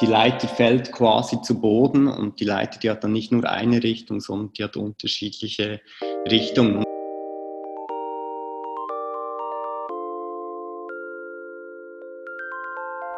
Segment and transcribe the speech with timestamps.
[0.00, 3.82] die Leiter fällt quasi zu Boden und die Leiter, die hat dann nicht nur eine
[3.82, 5.80] Richtung, sondern die hat unterschiedliche
[6.30, 6.82] Richtungen.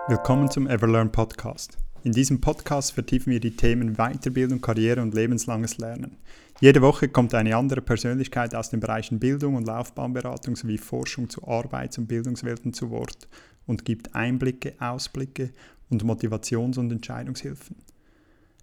[0.08, 1.78] Willkommen zum Everlearn Podcast.
[2.02, 6.18] In diesem Podcast vertiefen wir die Themen Weiterbildung, Karriere und lebenslanges Lernen.
[6.60, 11.46] Jede Woche kommt eine andere Persönlichkeit aus den Bereichen Bildung und Laufbahnberatung sowie Forschung zu
[11.48, 13.28] Arbeits- und Bildungswelten zu Wort
[13.66, 15.50] und gibt Einblicke, Ausblicke
[15.94, 17.76] und Motivations- und Entscheidungshilfen.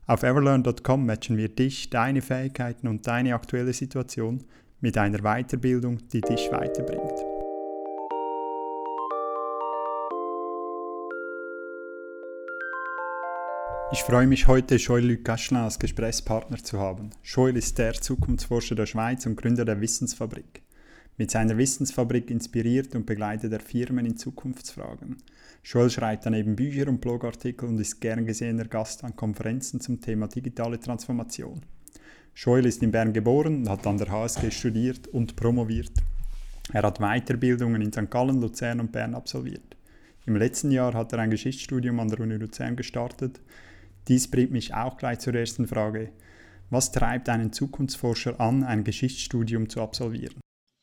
[0.08, 4.44] Auf everlearn.com matchen wir dich, deine Fähigkeiten und deine aktuelle Situation
[4.82, 7.14] mit einer Weiterbildung, die dich weiterbringt.
[13.94, 17.10] Ich freue mich heute, Joël-Luc Gachelin als Gesprächspartner zu haben.
[17.26, 20.61] Joël ist der Zukunftsforscher der Schweiz und Gründer der Wissensfabrik.
[21.22, 25.18] Mit seiner Wissensfabrik inspiriert und begleitet er Firmen in Zukunftsfragen.
[25.64, 30.28] Joel schreibt daneben Bücher und Blogartikel und ist gern gesehener Gast an Konferenzen zum Thema
[30.28, 31.62] digitale Transformation.
[32.34, 35.92] Joel ist in Bern geboren und hat an der HSG studiert und promoviert.
[36.74, 38.10] Er hat Weiterbildungen in St.
[38.10, 39.78] Gallen, Luzern und Bern absolviert.
[40.26, 43.40] Im letzten Jahr hat er ein Geschichtsstudium an der Uni Luzern gestartet
[44.08, 46.10] dies bringt mich auch gleich zur ersten Frage.
[46.72, 50.41] Was treibt einen Zukunftsforscher an, ein Geschichtsstudium zu absolvieren?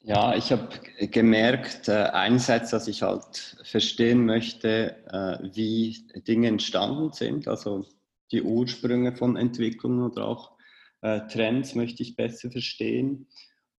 [0.09, 0.71] Ja, ich habe
[1.09, 7.85] gemerkt, äh, einerseits, dass ich halt verstehen möchte, äh, wie Dinge entstanden sind, also
[8.33, 10.57] die Ursprünge von Entwicklungen oder auch
[11.03, 13.29] äh, Trends möchte ich besser verstehen.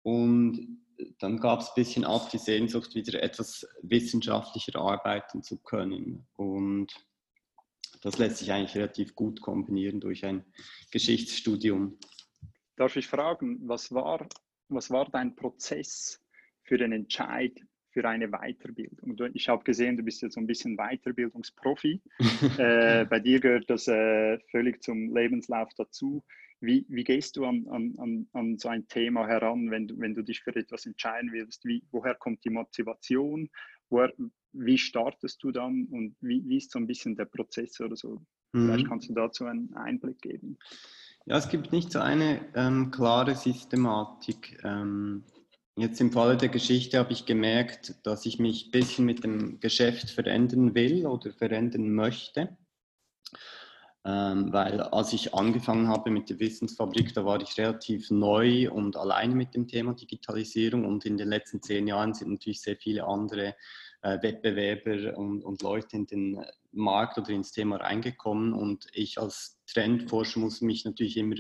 [0.04, 0.84] Und
[1.18, 6.28] dann gab es ein bisschen auch die Sehnsucht, wieder etwas wissenschaftlicher arbeiten zu können.
[6.36, 6.94] Und
[8.04, 10.46] das lässt sich eigentlich relativ gut kombinieren durch ein
[10.92, 11.98] Geschichtsstudium.
[12.76, 14.30] Darf ich fragen, was war,
[14.70, 16.22] was war dein Prozess
[16.64, 17.54] für den Entscheid
[17.92, 19.18] für eine Weiterbildung?
[19.34, 22.02] Ich habe gesehen, du bist jetzt so ein bisschen Weiterbildungsprofi.
[22.58, 26.24] äh, bei dir gehört das äh, völlig zum Lebenslauf dazu.
[26.62, 30.24] Wie, wie gehst du an, an, an, so ein Thema heran, wenn du, wenn du
[30.24, 31.64] dich für etwas entscheiden willst?
[31.66, 33.50] Wie, woher kommt die Motivation?
[33.90, 34.14] Woher,
[34.52, 38.22] wie startest du dann und wie, wie ist so ein bisschen der Prozess oder so?
[38.52, 38.66] Mhm.
[38.66, 40.58] Vielleicht kannst du dazu einen Einblick geben.
[41.30, 44.60] Ja, es gibt nicht so eine ähm, klare Systematik.
[44.64, 45.26] Ähm,
[45.76, 49.60] jetzt im Falle der Geschichte habe ich gemerkt, dass ich mich ein bisschen mit dem
[49.60, 52.58] Geschäft verändern will oder verändern möchte.
[54.04, 58.98] Ähm, weil als ich angefangen habe mit der Wissensfabrik, da war ich relativ neu und
[58.98, 63.04] alleine mit dem Thema Digitalisierung und in den letzten zehn Jahren sind natürlich sehr viele
[63.06, 63.54] andere
[64.02, 70.40] Wettbewerber und, und Leute in den Markt oder ins Thema reingekommen und ich als Trendforscher
[70.40, 71.36] muss mich natürlich immer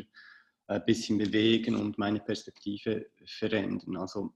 [0.67, 3.97] ein bisschen bewegen und meine Perspektive verändern.
[3.97, 4.33] Also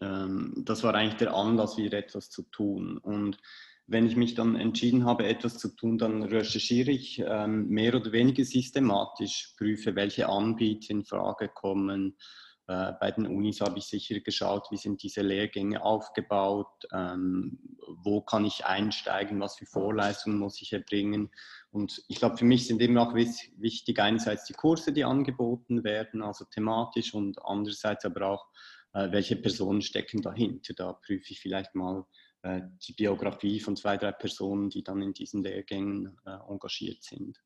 [0.00, 2.98] ähm, das war eigentlich der Anlass, wieder etwas zu tun.
[2.98, 3.38] Und
[3.86, 8.12] wenn ich mich dann entschieden habe, etwas zu tun, dann recherchiere ich ähm, mehr oder
[8.12, 14.20] weniger systematisch, prüfe, welche Anbieter in Frage kommen, äh, bei den Unis habe ich sicher
[14.20, 17.58] geschaut, wie sind diese Lehrgänge aufgebaut, ähm,
[18.02, 21.30] wo kann ich einsteigen, was für Vorleistungen muss ich erbringen.
[21.72, 26.22] Und ich glaube, für mich sind eben auch wichtig einerseits die Kurse, die angeboten werden,
[26.22, 28.46] also thematisch und andererseits aber auch,
[28.92, 30.74] äh, welche Personen stecken dahinter.
[30.74, 32.04] Da prüfe ich vielleicht mal
[32.42, 37.40] äh, die Biografie von zwei, drei Personen, die dann in diesen Lehrgängen engagiert sind.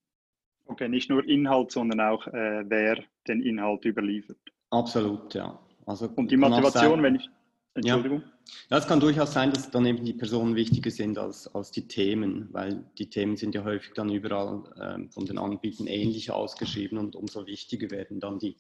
[0.67, 4.39] Okay, nicht nur Inhalt, sondern auch, äh, wer den Inhalt überliefert.
[4.75, 5.59] Absolut, ja.
[5.87, 7.31] Also und die Motivation, wenn ich.
[7.75, 8.23] Entschuldigung.
[8.71, 8.79] Ja.
[8.79, 12.49] es kann durchaus sein, dass dann eben die Personen wichtiger sind als, als die Themen,
[12.53, 17.17] weil die Themen sind ja häufig dann überall ähm, von den Anbietern ähnlich ausgeschrieben und
[17.17, 18.57] umso wichtiger werden dann die.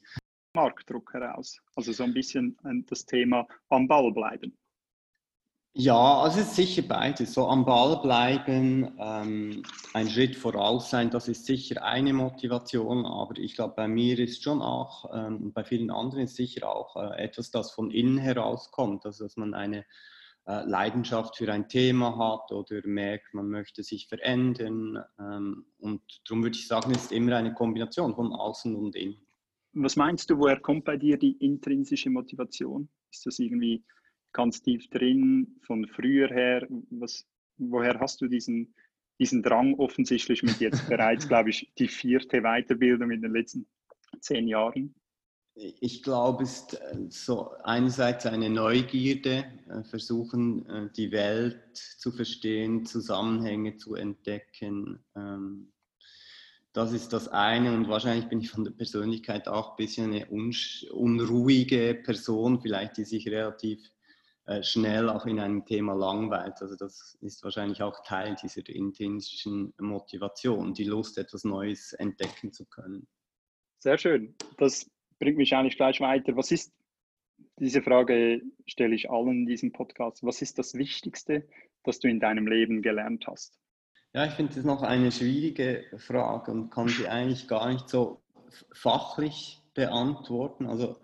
[0.57, 1.61] Marktdruck heraus.
[1.75, 4.57] Also so ein bisschen äh, das Thema am Ball bleiben.
[5.77, 7.35] Ja, also es ist sicher beides.
[7.35, 13.37] So am Ball bleiben, ähm, ein Schritt voraus sein, das ist sicher eine Motivation, aber
[13.39, 16.95] ich glaube, bei mir ist schon auch ähm, und bei vielen anderen ist sicher auch
[16.95, 19.85] äh, etwas, das von innen herauskommt, also dass man eine
[20.47, 25.03] äh, Leidenschaft für ein Thema hat oder merkt, man möchte sich verändern.
[25.19, 29.27] Ähm, und darum würde ich sagen, es ist immer eine Kombination von außen und innen.
[29.73, 32.89] Was meinst du, woher kommt bei dir die intrinsische Motivation?
[33.11, 33.83] Ist das irgendwie
[34.35, 36.67] ganz tief drin, von früher her.
[36.91, 37.27] Was,
[37.57, 38.75] woher hast du diesen,
[39.19, 43.67] diesen Drang offensichtlich mit jetzt bereits, glaube ich, die vierte Weiterbildung in den letzten
[44.21, 44.95] zehn Jahren?
[45.57, 52.11] Ich glaube, es ist äh, so einerseits eine Neugierde, äh, versuchen, äh, die Welt zu
[52.11, 54.99] verstehen, Zusammenhänge zu entdecken.
[55.15, 55.73] Ähm,
[56.73, 60.27] das ist das eine und wahrscheinlich bin ich von der Persönlichkeit auch ein bisschen eine
[60.27, 63.94] unruhige Person, vielleicht die sich relativ
[64.61, 66.61] schnell auch in einem Thema langweilt.
[66.61, 72.67] Also das ist wahrscheinlich auch Teil dieser intrinsischen Motivation, die Lust, etwas Neues entdecken zu
[72.67, 73.07] können.
[73.79, 74.35] Sehr schön.
[74.59, 76.37] Das bringt mich eigentlich gleich weiter.
[76.37, 76.75] Was ist,
[77.59, 81.49] diese Frage stelle ich allen in diesem Podcast, was ist das Wichtigste,
[81.83, 83.59] das du in deinem Leben gelernt hast?
[84.13, 88.23] Ja, ich finde das noch eine schwierige Frage und kann sie eigentlich gar nicht so
[88.73, 90.67] fachlich beantworten.
[90.67, 91.01] Also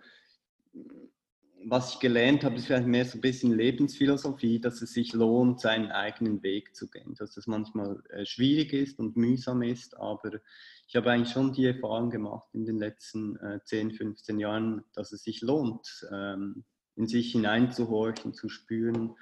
[1.64, 5.60] was ich gelernt habe, ist vielleicht mehr so ein bisschen Lebensphilosophie, dass es sich lohnt,
[5.60, 7.14] seinen eigenen Weg zu gehen.
[7.18, 10.40] Dass es manchmal äh, schwierig ist und mühsam ist, aber
[10.86, 15.12] ich habe eigentlich schon die Erfahrung gemacht in den letzten äh, 10, 15 Jahren, dass
[15.12, 16.64] es sich lohnt, ähm,
[16.96, 19.14] in sich hineinzuhorchen, zu spüren,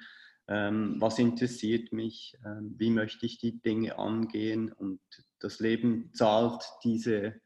[0.47, 4.99] ähm, was interessiert mich, ähm, wie möchte ich die Dinge angehen und
[5.39, 7.39] das Leben zahlt diese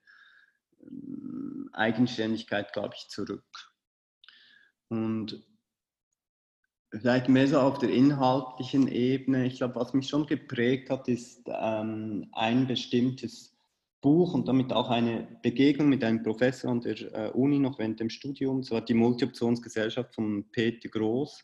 [1.73, 3.72] Eigenständigkeit, glaube ich, zurück.
[4.93, 5.43] Und
[6.91, 9.47] vielleicht mehr so auf der inhaltlichen Ebene.
[9.47, 13.57] Ich glaube, was mich schon geprägt hat, ist ähm, ein bestimmtes
[14.01, 17.99] Buch und damit auch eine Begegnung mit einem Professor an der äh, Uni noch während
[17.99, 18.61] dem Studium.
[18.61, 21.43] Das war die Multioptionsgesellschaft von Peter Groß.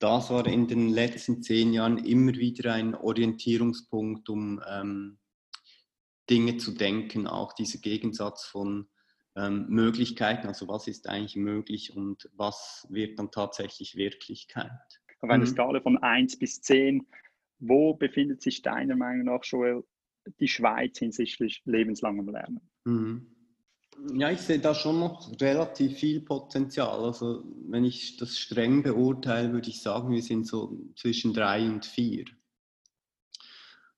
[0.00, 5.18] Das war in den letzten zehn Jahren immer wieder ein Orientierungspunkt, um ähm,
[6.28, 8.88] Dinge zu denken, auch dieser Gegensatz von
[9.36, 14.70] ähm, Möglichkeiten, also was ist eigentlich möglich und was wird dann tatsächlich Wirklichkeit.
[15.20, 15.48] Auf einer mhm.
[15.48, 17.06] Skala von 1 bis 10,
[17.58, 19.84] wo befindet sich deiner Meinung nach, Joel,
[20.40, 22.60] die Schweiz hinsichtlich lebenslangem Lernen?
[22.84, 23.26] Mhm.
[24.14, 27.04] Ja, ich sehe da schon noch relativ viel Potenzial.
[27.04, 31.84] Also wenn ich das streng beurteile, würde ich sagen, wir sind so zwischen drei und
[31.84, 32.24] vier.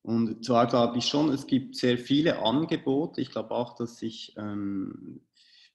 [0.02, 3.20] Und zwar glaube ich schon, es gibt sehr viele Angebote.
[3.20, 5.20] Ich glaube auch, dass sich ähm,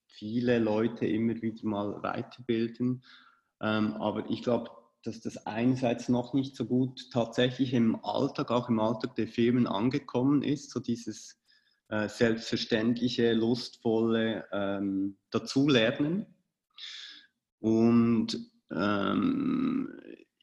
[0.06, 3.04] viele Leute immer wieder mal weiterbilden.
[3.62, 4.70] Ähm, aber ich glaube,
[5.04, 9.66] dass das einerseits noch nicht so gut tatsächlich im Alltag, auch im Alltag der Firmen
[9.66, 11.40] angekommen ist, so dieses
[11.88, 16.26] äh, selbstverständliche, lustvolle ähm, Dazulernen.
[17.60, 18.38] Und
[18.72, 19.98] ähm,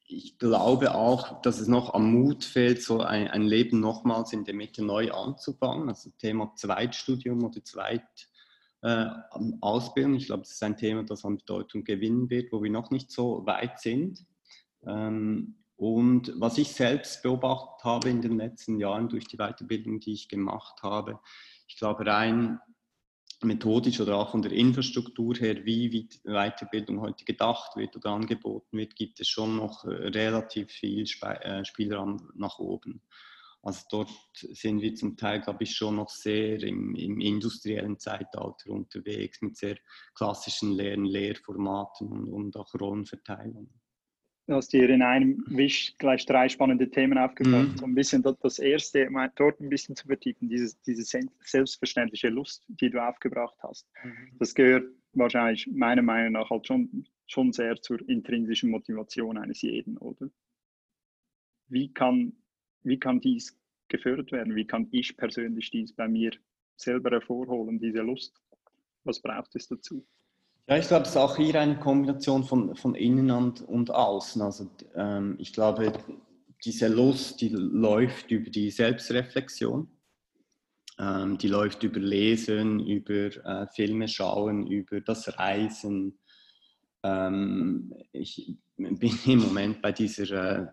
[0.07, 4.45] ich glaube auch, dass es noch am Mut fehlt, so ein, ein, Leben nochmals in
[4.45, 5.89] der Mitte neu anzufangen.
[5.89, 10.15] Also Thema Zweitstudium oder Zweitausbildung.
[10.15, 12.91] Äh, ich glaube, das ist ein Thema, das an Bedeutung gewinnen wird, wo wir noch
[12.91, 14.27] nicht so weit sind.
[14.87, 20.13] Ähm, und was ich selbst beobachtet habe in den letzten Jahren durch die Weiterbildung, die
[20.13, 21.19] ich gemacht habe,
[21.67, 22.61] ich glaube rein
[23.45, 28.97] methodisch oder auch von der Infrastruktur her, wie Weiterbildung heute gedacht wird oder angeboten wird,
[28.97, 33.03] gibt es schon noch äh, relativ viel äh, Spielraum nach oben.
[33.63, 38.69] Also dort sind wir zum Teil, glaube ich, schon noch sehr im, im industriellen Zeitalter
[38.69, 39.79] unterwegs mit sehr
[40.15, 43.73] klassischen Lehren, Lehrformaten und, und auch Rollenverteilungen.
[44.47, 47.69] Du hast hier in einem Wisch gleich drei spannende Themen aufgebracht.
[47.69, 47.79] Mhm.
[47.79, 51.03] So ein bisschen das erste, dort ein bisschen zu vertiefen, diese, diese
[51.41, 53.89] selbstverständliche Lust, die du aufgebracht hast.
[54.05, 54.37] Mhm.
[54.39, 59.97] Das gehört wahrscheinlich meiner Meinung nach halt schon, schon sehr zur intrinsischen Motivation eines jeden,
[59.97, 60.29] oder?
[61.69, 62.35] Wie kann,
[62.83, 63.59] wie kann dies
[63.89, 64.55] gefördert werden?
[64.55, 66.33] Wie kann ich persönlich dies bei mir
[66.77, 68.43] selber hervorholen, diese Lust?
[69.05, 70.07] Was braucht es dazu?
[70.67, 74.41] Ja, ich glaube, es ist auch hier eine Kombination von, von innen und, und außen.
[74.41, 75.93] Also ähm, ich glaube,
[76.65, 79.87] diese Lust, die läuft über die Selbstreflexion,
[80.99, 86.19] ähm, die läuft über Lesen, über äh, Filme schauen, über das Reisen.
[87.03, 90.67] Ähm, ich bin im Moment bei dieser äh,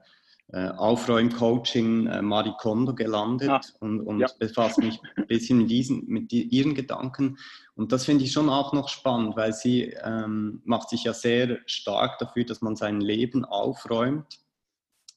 [0.53, 4.27] äh, Aufräumcoaching äh, Marie Kondo gelandet ah, und, und ja.
[4.37, 7.37] befasse mich ein bisschen mit, diesen, mit die, ihren Gedanken.
[7.75, 11.59] Und das finde ich schon auch noch spannend, weil sie ähm, macht sich ja sehr
[11.65, 14.39] stark dafür, dass man sein Leben aufräumt,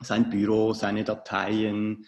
[0.00, 2.06] sein Büro, seine Dateien,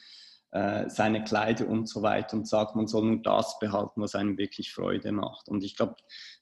[0.56, 4.38] äh, seine Kleider und so weiter und sagt, man soll nur das behalten, was einem
[4.38, 5.50] wirklich Freude macht.
[5.50, 5.96] Und ich glaube,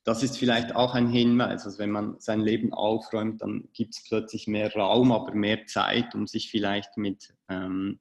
[0.04, 1.64] das ist vielleicht auch ein Hinweis.
[1.64, 6.14] Also wenn man sein Leben aufräumt, dann gibt es plötzlich mehr Raum, aber mehr Zeit,
[6.14, 7.99] um sich vielleicht mit ähm,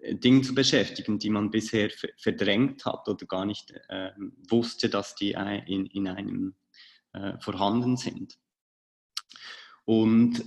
[0.00, 4.12] Dingen zu beschäftigen, die man bisher verdrängt hat oder gar nicht äh,
[4.48, 6.54] wusste, dass die in, in einem
[7.14, 8.38] äh, vorhanden sind.
[9.84, 10.40] Und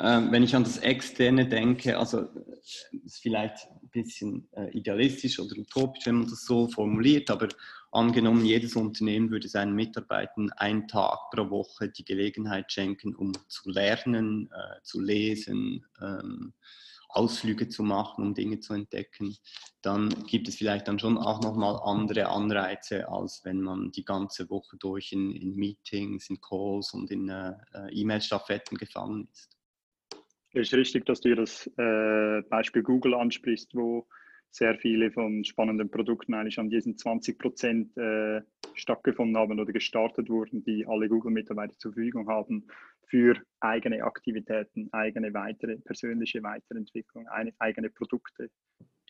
[0.00, 2.26] wenn ich an das Externe denke, also
[3.04, 7.48] ist vielleicht ein bisschen äh, idealistisch oder utopisch, wenn man das so formuliert, aber
[7.92, 13.68] Angenommen, jedes Unternehmen würde seinen Mitarbeitern einen Tag pro Woche die Gelegenheit schenken, um zu
[13.68, 16.52] lernen, äh, zu lesen, ähm,
[17.08, 19.36] Ausflüge zu machen, um Dinge zu entdecken,
[19.82, 24.48] dann gibt es vielleicht dann schon auch nochmal andere Anreize, als wenn man die ganze
[24.48, 29.59] Woche durch in, in Meetings, in Calls und in äh, äh E-Mail-Staffetten gefangen ist.
[30.52, 34.06] Es ist richtig, dass du das äh, Beispiel Google ansprichst, wo
[34.50, 38.42] sehr viele von spannenden Produkten eigentlich an diesen 20 Prozent äh,
[38.74, 42.66] stattgefunden haben oder gestartet wurden, die alle Google-Mitarbeiter zur Verfügung haben
[43.06, 48.50] für eigene Aktivitäten, eigene weitere persönliche Weiterentwicklung, eine, eigene Produkte.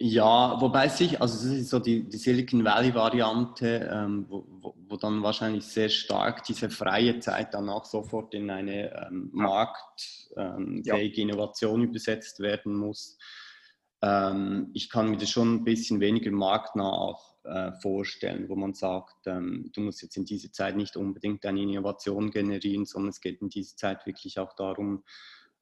[0.02, 4.96] Ja, wobei sich, also das ist so die, die Silicon Valley-Variante, ähm, wo, wo, wo,
[4.96, 10.82] dann wahrscheinlich sehr stark diese freie Zeit dann auch sofort in eine ähm, marktfähige ähm,
[10.82, 10.96] ja.
[10.96, 13.18] Innovation übersetzt werden muss.
[14.00, 18.72] Ähm, ich kann mir das schon ein bisschen weniger marktnah auch äh, vorstellen, wo man
[18.72, 23.20] sagt, ähm, du musst jetzt in dieser Zeit nicht unbedingt eine Innovation generieren, sondern es
[23.20, 25.04] geht in dieser Zeit wirklich auch darum,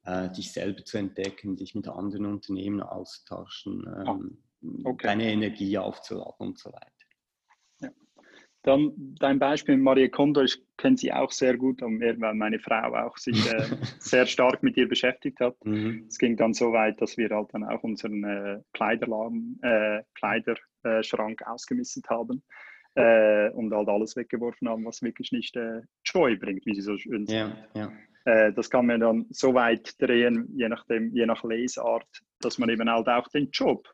[0.05, 5.07] äh, dich selber zu entdecken, dich mit anderen Unternehmen austauschen, ähm, okay.
[5.07, 6.99] deine Energie aufzuladen und so weiter.
[8.63, 13.17] Dann dein Beispiel Marie Kondo, ich kenne sie auch sehr gut, weil meine Frau auch
[13.17, 13.63] sich äh,
[13.99, 15.55] sehr stark mit ihr beschäftigt hat.
[15.63, 16.05] Mhm.
[16.09, 21.41] Es ging dann so weit, dass wir halt dann auch unseren äh, Kleiderladen, äh, Kleiderschrank
[21.47, 22.43] ausgemistet haben
[22.95, 26.97] äh, und halt alles weggeworfen haben, was wirklich nicht äh, Joy bringt, wie sie so
[26.97, 27.55] schön sagen.
[27.73, 27.91] Ja, ja.
[28.29, 32.07] Äh, das kann man dann so weit drehen, je, nachdem, je nach Lesart,
[32.41, 33.91] dass man eben halt auch den Job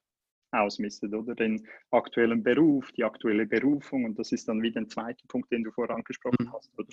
[0.52, 4.04] ausmistet, oder den aktuellen Beruf, die aktuelle Berufung.
[4.04, 6.54] Und das ist dann wieder ein zweiter Punkt, den du vorher angesprochen mhm.
[6.54, 6.70] hast.
[6.78, 6.88] Oder?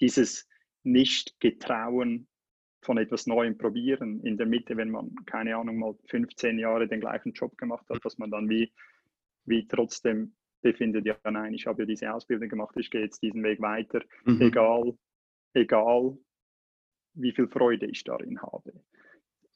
[0.00, 0.48] Dieses
[0.84, 2.28] Nicht-Getrauen
[2.82, 7.00] von etwas Neuem probieren in der Mitte, wenn man, keine Ahnung, mal 15 Jahre den
[7.00, 8.72] gleichen Job gemacht hat, dass man dann wie,
[9.44, 13.42] wie trotzdem befindet, ja nein, ich habe ja diese Ausbildung gemacht, ich gehe jetzt diesen
[13.42, 14.40] Weg weiter, mhm.
[14.40, 14.94] egal,
[15.54, 16.16] egal
[17.20, 18.72] wie viel Freude ich darin habe.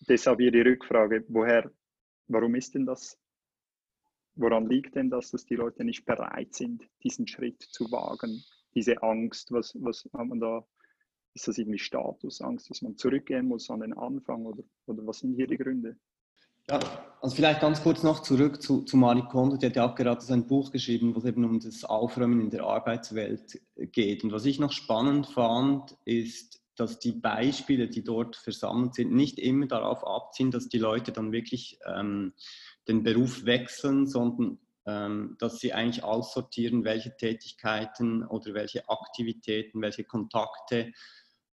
[0.09, 1.71] Deshalb hier die Rückfrage, woher,
[2.29, 3.19] warum ist denn das
[4.37, 8.45] Woran liegt denn das, dass die Leute nicht bereit sind, diesen Schritt zu wagen?
[8.75, 10.67] Diese Angst, was, was hat man da?
[11.35, 15.35] Ist das irgendwie Statusangst, dass man zurückgehen muss an den Anfang oder, oder was sind
[15.35, 15.97] hier die Gründe?
[16.69, 16.81] Ja,
[17.21, 20.21] also vielleicht ganz kurz noch zurück zu, zu Marie Kondo, die hat ja auch gerade
[20.21, 24.25] sein Buch geschrieben, wo es eben um das Aufräumen in der Arbeitswelt geht.
[24.25, 29.39] Und was ich noch spannend fand, ist, dass die Beispiele, die dort versammelt sind, nicht
[29.39, 32.35] immer darauf abziehen, dass die Leute dann wirklich ähm,
[32.89, 40.05] den Beruf wechseln, sondern ähm, dass sie eigentlich aussortieren, welche Tätigkeiten oder welche Aktivitäten, welche
[40.05, 40.93] Kontakte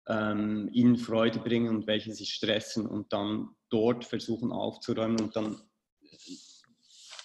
[0.07, 5.61] ähm, ihnen Freude bringen und welche sie stressen und dann dort versuchen aufzuräumen und dann,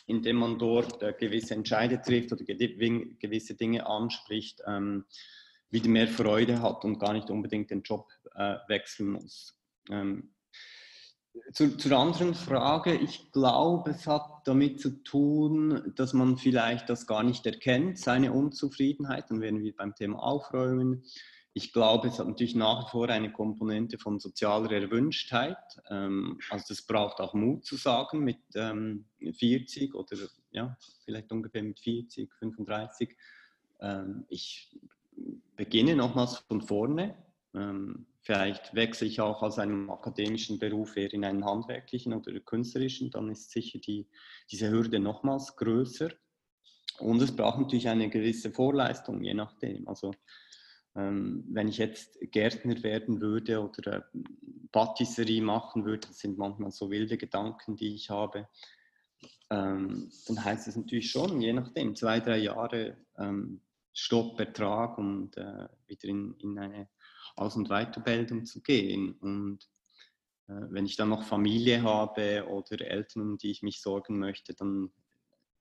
[0.06, 5.06] indem man dort äh, gewisse Entscheide trifft oder gewisse Dinge anspricht, ähm,
[5.74, 9.60] wieder mehr Freude hat und gar nicht unbedingt den Job äh, wechseln muss.
[9.90, 10.34] Ähm,
[11.52, 17.08] zu, zur anderen Frage, ich glaube, es hat damit zu tun, dass man vielleicht das
[17.08, 19.32] gar nicht erkennt, seine Unzufriedenheit.
[19.32, 21.04] Dann wären wir beim Thema Aufräumen.
[21.56, 25.58] Ich glaube, es hat natürlich nach wie vor eine Komponente von sozialer Erwünschtheit.
[25.90, 30.18] Ähm, also das braucht auch Mut zu sagen mit 40 ähm, oder
[30.52, 33.16] ja, vielleicht ungefähr mit 40, 35.
[33.82, 34.80] Ähm, ich
[35.56, 37.16] beginne nochmals von vorne.
[37.54, 43.12] Ähm, vielleicht wechsle ich auch aus einem akademischen Beruf eher in einen handwerklichen oder künstlerischen,
[43.12, 44.08] dann ist sicher die,
[44.50, 46.10] diese Hürde nochmals größer.
[47.00, 49.88] Und es braucht natürlich eine gewisse Vorleistung, je nachdem.
[49.88, 50.14] Also
[50.96, 54.02] ähm, wenn ich jetzt Gärtner werden würde oder äh,
[54.72, 58.48] Patisserie machen würde, das sind manchmal so wilde Gedanken, die ich habe,
[59.50, 63.62] ähm, dann heißt es natürlich schon, je nachdem, zwei, drei Jahre ähm,
[63.94, 66.90] Stoppertrag und äh, wieder in, in eine
[67.36, 69.14] Aus- und Weiterbildung zu gehen.
[69.20, 69.70] Und
[70.48, 74.54] äh, wenn ich dann noch Familie habe oder Eltern, um die ich mich sorgen möchte,
[74.54, 74.92] dann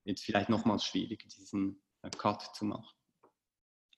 [0.03, 2.95] wird es vielleicht nochmals schwieriger, diesen äh, Cut zu machen.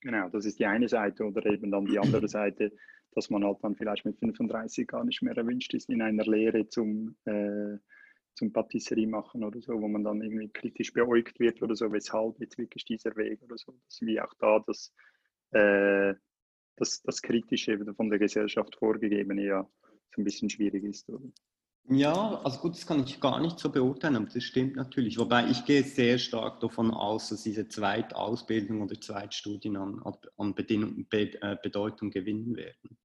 [0.02, 2.72] Genau, das ist die eine Seite oder eben dann die andere Seite,
[3.12, 6.68] dass man halt dann vielleicht mit 35 gar nicht mehr erwünscht ist in einer Lehre
[6.68, 7.78] zum äh,
[8.36, 12.38] zum Patisserie machen oder so, wo man dann irgendwie kritisch beäugt wird oder so, weshalb
[12.38, 14.92] jetzt wirklich dieser Weg oder so, dass wie auch da das,
[15.52, 16.14] äh,
[16.76, 19.68] das, das Kritische von der Gesellschaft vorgegebene ja
[20.14, 21.08] so ein bisschen schwierig ist.
[21.08, 21.24] Oder?
[21.88, 25.18] Ja, also gut, das kann ich gar nicht so beurteilen, aber das stimmt natürlich.
[25.18, 30.02] Wobei ich gehe sehr stark davon aus, dass diese Zweitausbildung oder Zweitstudien an,
[30.36, 32.98] an äh, Bedeutung gewinnen werden.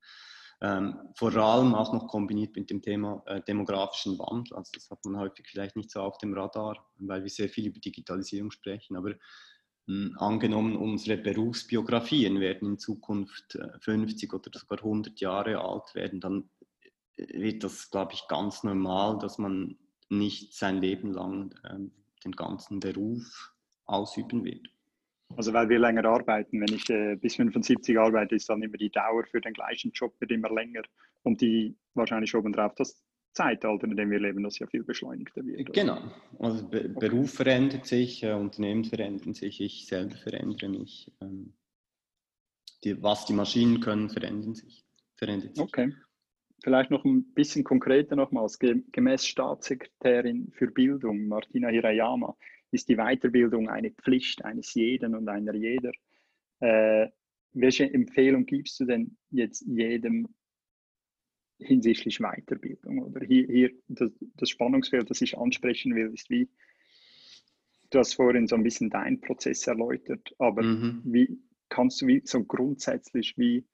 [0.64, 4.56] Ähm, vor allem auch noch kombiniert mit dem Thema äh, demografischen Wandel.
[4.56, 7.66] Also das hat man häufig vielleicht nicht so auf dem Radar, weil wir sehr viel
[7.66, 8.96] über Digitalisierung sprechen.
[8.96, 9.16] Aber mh,
[9.88, 16.20] hm, angenommen, unsere Berufsbiografien werden in Zukunft äh, 50 oder sogar 100 Jahre alt werden,
[16.20, 16.50] dann
[17.16, 19.78] äh, wird das, glaube ich, ganz normal, dass man
[20.10, 21.80] nicht sein Leben lang äh,
[22.24, 24.68] den ganzen Beruf ausüben wird.
[25.38, 28.90] Also weil wir länger arbeiten, wenn ich äh, bis 75 arbeite, ist dann immer die
[28.90, 30.84] Dauer für den gleichen Job wird immer länger
[31.24, 35.74] und die wahrscheinlich obendrauf das Zeitalter, in dem wir leben, das ja viel beschleunigter wird.
[35.74, 36.00] Genau.
[36.40, 37.08] Also Be okay.
[37.10, 41.12] Beruf verändert sich, äh, Unternehmen verändern sich, ich selber verändere mich.
[41.22, 41.54] Ähm,
[42.84, 44.84] die, was die Maschinen können, verändern sich.
[45.16, 45.64] Verändert sich.
[45.64, 45.94] Okay.
[46.64, 48.60] Vielleicht noch ein bisschen konkreter nochmals.
[48.60, 52.36] Gemäß Staatssekretärin für Bildung, Martina Hirayama,
[52.72, 55.92] ist die Weiterbildung eine Pflicht eines jeden und einer jeder.
[56.60, 57.10] Äh,
[57.54, 60.30] welche Empfehlung gibst du denn jetzt jedem
[61.60, 63.00] hinsichtlich Weiterbildung?
[63.00, 66.50] Oder hier, hier das, das Spannungsfeld, das ich ansprechen will, ist wie,
[67.90, 71.02] du hast vorhin so ein bisschen deinen Prozess erläutert, aber mhm.
[71.04, 73.66] wie kannst du wie, so grundsätzlich wie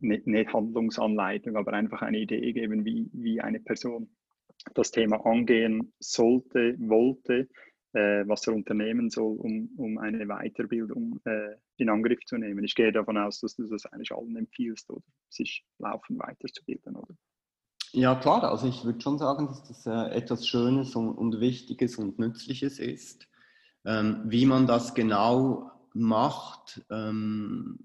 [0.00, 4.08] nicht Handlungsanleitung, aber einfach eine Idee geben, wie, wie eine Person
[4.74, 7.48] das Thema angehen sollte, wollte,
[7.92, 12.64] äh, was er unternehmen soll, um, um eine Weiterbildung äh, in Angriff zu nehmen.
[12.64, 17.14] Ich gehe davon aus, dass du das eigentlich allen empfiehlst, oder sich laufend weiterzubilden, oder?
[17.92, 18.44] Ja, klar.
[18.44, 22.78] Also ich würde schon sagen, dass das äh, etwas Schönes und, und, Wichtiges und Nützliches
[22.78, 23.28] ist.
[23.84, 27.78] Ähm, wie man das genau macht, ähm,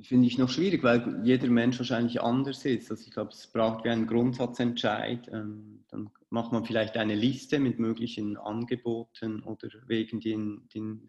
[0.00, 2.90] finde ich noch schwierig, weil jeder Mensch wahrscheinlich anders ist.
[2.90, 5.28] Also ich glaube, es braucht wie einen Grundsatzentscheid.
[5.32, 10.78] Ähm, dann macht man vielleicht eine Liste mit möglichen Angeboten oder Wegen, die in, die
[10.78, 11.08] in,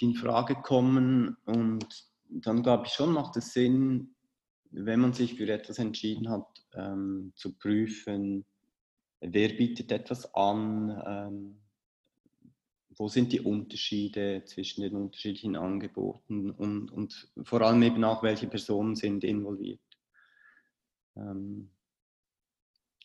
[0.00, 1.36] ähm, Frage kommen.
[1.44, 1.86] Und
[2.28, 4.14] dann glaube ich schon, macht es Sinn,
[4.70, 8.46] wenn man sich für etwas entschieden hat, ähm, zu prüfen,
[9.20, 11.58] wer bietet etwas an, ähm,
[12.96, 18.46] wo sind die Unterschiede zwischen den unterschiedlichen Angeboten und, und vor allem eben auch, welche
[18.46, 19.80] Personen sind involviert.
[21.16, 21.70] Ähm,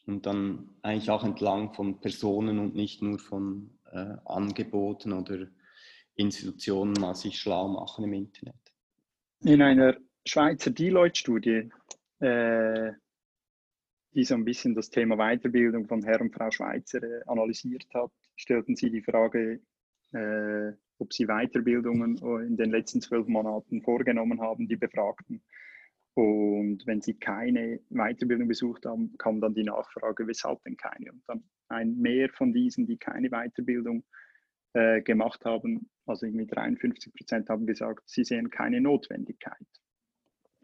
[0.07, 5.47] und dann eigentlich auch entlang von Personen und nicht nur von äh, Angeboten oder
[6.15, 8.55] Institutionen mal sich schlau machen im Internet.
[9.43, 11.69] In einer Schweizer Deloitte-Studie,
[12.19, 12.91] äh,
[14.13, 18.11] die so ein bisschen das Thema Weiterbildung von Herr und Frau Schweizer äh, analysiert hat,
[18.35, 19.61] stellten sie die Frage,
[20.13, 25.43] äh, ob sie Weiterbildungen äh, in den letzten zwölf Monaten vorgenommen haben, die Befragten.
[26.17, 31.11] Und wenn sie keine Weiterbildung besucht haben, kam dann die Nachfrage, weshalb denn keine?
[31.11, 34.03] Und dann ein Mehr von diesen, die keine Weiterbildung
[34.73, 39.67] äh, gemacht haben, also irgendwie 53 Prozent haben gesagt, sie sehen keine Notwendigkeit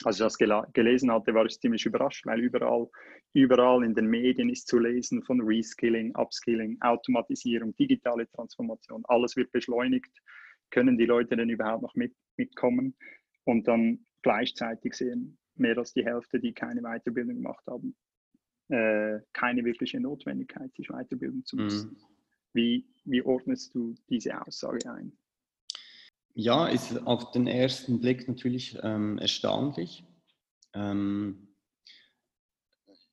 [0.05, 0.37] als ich das
[0.73, 2.89] gelesen hatte, war ich ziemlich überrascht, weil überall,
[3.33, 9.03] überall in den Medien ist zu lesen von Reskilling, Upskilling, Automatisierung, digitale Transformation.
[9.07, 10.11] Alles wird beschleunigt.
[10.71, 12.95] Können die Leute denn überhaupt noch mit, mitkommen?
[13.45, 17.95] Und dann gleichzeitig sehen mehr als die Hälfte, die keine Weiterbildung gemacht haben,
[18.69, 21.91] äh, keine wirkliche Notwendigkeit, sich weiterbilden zu müssen.
[21.91, 21.97] Mhm.
[22.53, 25.17] Wie, wie ordnest du diese Aussage ein?
[26.35, 30.03] Ja, ist auf den ersten Blick natürlich ähm, erstaunlich.
[30.73, 31.53] Ähm,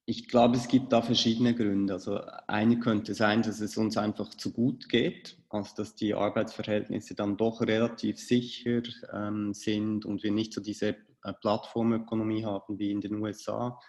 [0.07, 1.93] ich glaube, es gibt da verschiedene Gründe.
[1.93, 7.15] Also eine könnte sein, dass es uns einfach zu gut geht, also dass die Arbeitsverhältnisse
[7.15, 10.97] dann doch relativ sicher ähm, sind und wir nicht so diese
[11.41, 13.81] Plattformökonomie haben wie in den USA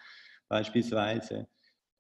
[0.47, 1.47] beispielsweise.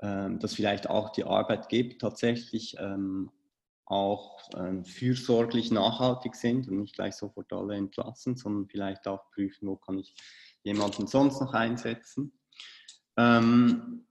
[0.03, 3.29] Ähm, dass vielleicht auch die Arbeitgeber tatsächlich ähm,
[3.85, 9.67] auch ähm, fürsorglich nachhaltig sind und nicht gleich sofort alle entlassen, sondern vielleicht auch prüfen,
[9.67, 10.15] wo kann ich
[10.63, 12.33] jemanden sonst noch einsetzen.
[13.15, 14.07] Ähm,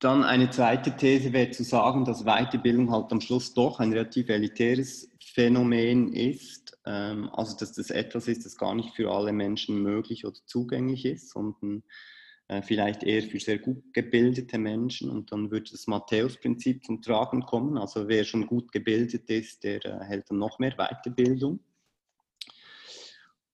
[0.00, 4.30] dann eine zweite These wäre zu sagen, dass Weiterbildung halt am Schluss doch ein relativ
[4.30, 6.78] elitäres Phänomen ist.
[6.86, 11.04] Ähm, also dass das etwas ist, das gar nicht für alle Menschen möglich oder zugänglich
[11.04, 11.82] ist, sondern
[12.48, 17.42] äh, vielleicht eher für sehr gut gebildete Menschen und dann würde das Matthäus-Prinzip zum Tragen
[17.42, 17.76] kommen.
[17.76, 21.60] Also wer schon gut gebildet ist, der erhält dann noch mehr Weiterbildung.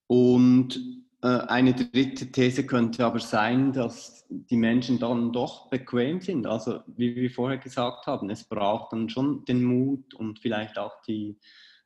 [0.06, 6.46] Und äh, eine dritte These könnte aber sein, dass die Menschen dann doch bequem sind.
[6.46, 11.00] Also wie wir vorher gesagt haben, es braucht dann schon den Mut und vielleicht auch
[11.02, 11.38] die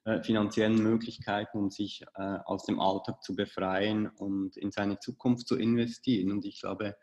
[0.04, 5.46] äh, finanziellen Möglichkeiten, um sich äh, aus dem Alltag zu befreien und in seine Zukunft
[5.46, 6.32] zu investieren.
[6.32, 6.96] Und ich glaube,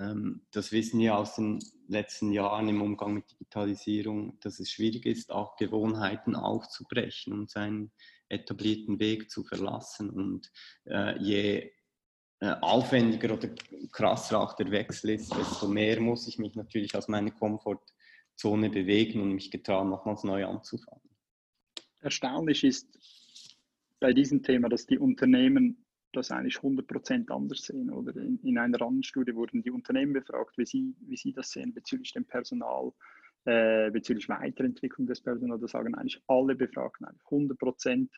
[0.00, 1.58] ähm, das wissen wir aus den
[1.88, 7.92] letzten Jahren im Umgang mit Digitalisierung, dass es schwierig ist, auch Gewohnheiten aufzubrechen und seinen
[8.32, 10.10] etablierten Weg zu verlassen.
[10.10, 10.50] Und
[10.84, 11.72] äh, je
[12.40, 13.48] aufwendiger oder
[13.92, 19.20] krasser auch der Wechsel ist, desto mehr muss ich mich natürlich aus meiner Komfortzone bewegen
[19.20, 21.12] und mich getrauen, nochmals neu anzufangen
[22.02, 22.88] erstaunlich ist
[24.00, 27.90] bei diesem Thema, dass die Unternehmen das eigentlich 100% anders sehen.
[27.90, 31.50] Oder in, in, einer anderen Studie wurden die Unternehmen befragt, wie sie, wie sie das
[31.50, 32.92] sehen bezüglich dem Personal,
[33.44, 35.60] äh, bezüglich Weiterentwicklung des Personals.
[35.60, 38.08] Da sagen eigentlich alle Befragten, 100%,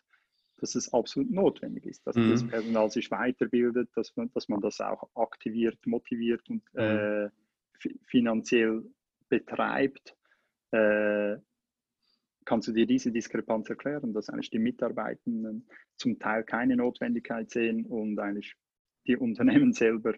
[0.59, 2.31] dass es absolut notwendig ist, dass mhm.
[2.31, 6.81] das Personal sich weiterbildet, dass man, dass man das auch aktiviert, motiviert und mhm.
[6.81, 7.31] äh,
[8.07, 8.83] finanziell
[9.29, 10.17] betreibt.
[10.71, 11.37] Äh,
[12.45, 17.87] kannst du dir diese Diskrepanz erklären, dass eigentlich die Mitarbeitenden zum Teil keine Notwendigkeit sehen
[17.87, 18.55] und eigentlich
[19.07, 20.15] die Unternehmen selber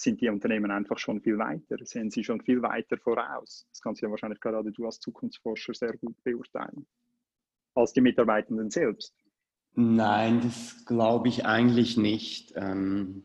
[0.00, 3.66] sind die Unternehmen einfach schon viel weiter, sehen sie schon viel weiter voraus.
[3.70, 6.86] Das kannst du ja wahrscheinlich gerade du als Zukunftsforscher sehr gut beurteilen,
[7.74, 9.14] als die Mitarbeitenden selbst.
[9.74, 12.52] Nein, das glaube ich eigentlich nicht.
[12.56, 13.24] Ähm,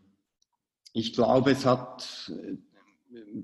[0.93, 2.57] ich glaube, es hat äh,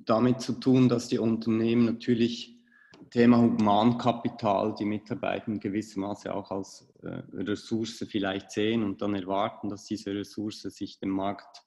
[0.05, 2.61] damit zu tun, dass die Unternehmen natürlich
[3.09, 9.85] Thema Humankapital, die Mitarbeiter gewissermaßen auch als äh, Ressource vielleicht sehen und dann erwarten, dass
[9.85, 11.63] diese Ressource sich dem Markt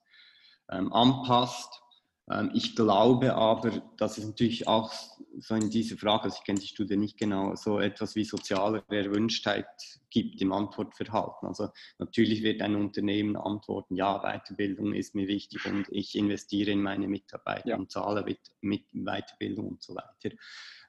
[0.67, 1.81] anpasst.
[2.29, 4.91] Ähm, ich glaube aber, dass es natürlich auch
[5.37, 8.83] so in dieser Frage, also ich kenne die Studie nicht genau, so etwas wie soziale
[8.87, 9.67] Erwünschtheit
[10.09, 11.47] gibt im Antwortverhalten.
[11.47, 16.81] Also natürlich wird ein Unternehmen antworten, ja, Weiterbildung ist mir wichtig und ich investiere in
[16.81, 17.77] meine Mitarbeiter ja.
[17.77, 20.35] und zahle mit, mit Weiterbildung und so weiter.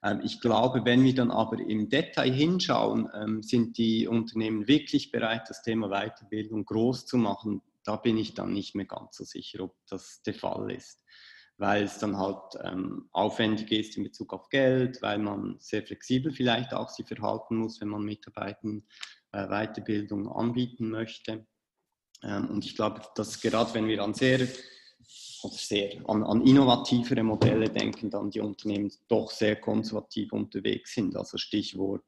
[0.05, 5.11] Ähm, ich glaube, wenn wir dann aber im Detail hinschauen, ähm, sind die Unternehmen wirklich
[5.11, 7.63] bereit, das Thema Weiterbildung groß zu machen.
[7.87, 11.03] Da bin ich dann nicht mehr ganz so sicher, ob das der Fall ist
[11.59, 16.33] weil es dann halt ähm, aufwendig ist in Bezug auf Geld, weil man sehr flexibel
[16.33, 18.87] vielleicht auch sich verhalten muss, wenn man Mitarbeitern
[19.33, 21.47] äh, Weiterbildung anbieten möchte.
[22.23, 24.47] Ähm, und ich glaube, dass gerade wenn wir an sehr,
[24.99, 31.17] sehr an, an innovativere Modelle denken, dann die Unternehmen doch sehr konservativ unterwegs sind.
[31.17, 32.05] Also Stichwort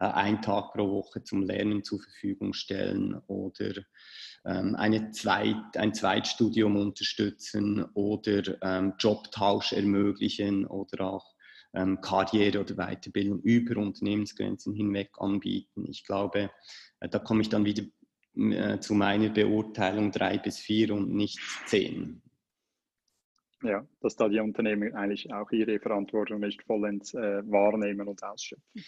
[0.00, 3.74] äh, ein Tag pro Woche zum Lernen zur Verfügung stellen oder
[4.44, 11.34] ähm, eine Zweit, ein Zweitstudium unterstützen oder ähm, Jobtausch ermöglichen oder auch
[11.74, 15.86] ähm, Karriere oder Weiterbildung über Unternehmensgrenzen hinweg anbieten.
[15.88, 16.50] Ich glaube,
[17.00, 17.84] äh, da komme ich dann wieder
[18.36, 22.22] äh, zu meiner Beurteilung drei bis vier und nicht zehn.
[23.62, 28.84] Ja, dass da die Unternehmen eigentlich auch ihre Verantwortung nicht vollends äh, wahrnehmen und ausschöpfen.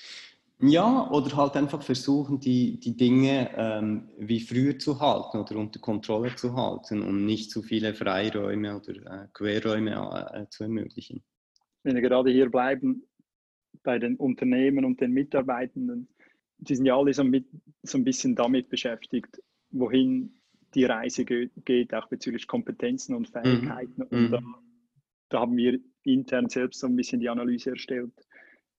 [0.63, 5.81] Ja, oder halt einfach versuchen, die, die Dinge ähm, wie früher zu halten oder unter
[5.81, 9.93] Kontrolle zu halten und nicht zu viele Freiräume oder äh, Querräume
[10.35, 11.23] äh, zu ermöglichen.
[11.83, 13.05] Wenn wir gerade hier bleiben
[13.83, 16.09] bei den Unternehmen und den Mitarbeitenden,
[16.59, 17.47] die sind ja alle so, mit,
[17.83, 20.41] so ein bisschen damit beschäftigt, wohin
[20.75, 23.43] die Reise geht, auch bezüglich Kompetenzen und mhm.
[23.43, 24.03] Fähigkeiten.
[24.11, 24.19] Mhm.
[24.25, 24.41] Und da,
[25.31, 28.13] da haben wir intern selbst so ein bisschen die Analyse erstellt,